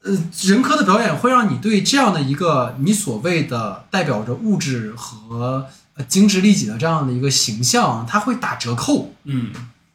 [0.04, 9.14] 呃，任科的表演会让你对这样的一个你所谓的代表着物质和呃精致利己的这样的一个形象，它会打折扣。
[9.24, 9.50] 嗯，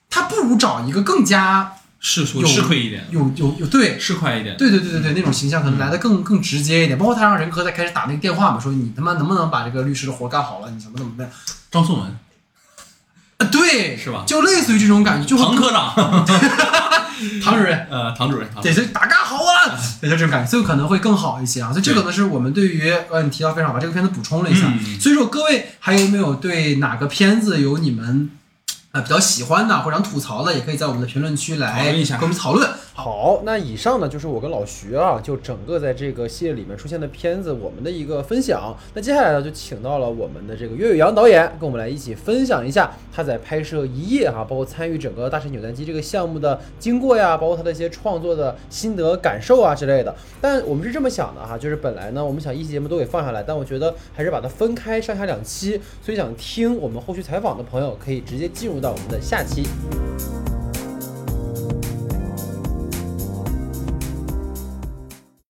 [0.10, 4.58] 他不如找一个更加世俗市侩一点，有有有对市侩一点。
[4.58, 6.98] 对对对对对，那种形象可能来的更更直接一点。
[7.00, 10.70] 包括他让任科在开始打那个电话嘛，说你他妈能不能把这个律师的活干好了？
[10.70, 11.30] 你怎么怎么的？
[11.72, 12.16] 张颂文，啊，
[13.46, 14.24] 对，是吧？
[14.26, 15.94] 就类似于这种感觉，就唐科长，
[17.44, 21.72] 唐主任，呃，唐主任，对，任就大家好啊，对，就这种感觉，所以可能会更好一些啊。
[21.72, 24.68] 所以这个呢，是我们对于呃你提到非常好，把这个片子补充了一下。
[24.68, 25.00] 嗯。
[25.00, 28.30] 所以说，各位还有没有对哪个片子有你们
[28.94, 32.70] 呃比较喜欢的或者想吐槽的，也可以在我们的评论区讨来论一下跟我们讨论。
[32.94, 38.78] 好，那以上呢就是我跟老徐啊，就整个在这个系列里面出现的片子，我们的一个分享。
[38.94, 50.16] 那接下来呢，就请到了我们的这个岳宇阳导演，跟我们来一起分享一下他在拍摄一夜哈、包括参与整个大神扭蛋机这个项目的经过呀，包括他的一些创作的心得感受啊之类的。
[50.40, 59.66] 但我们是这么想的哈，就是本来呢，我们想一期节目都给放下来，但我觉得还是把它分开上下两期，所以想听我们后续采访的朋友可以直接进入到我们的下期。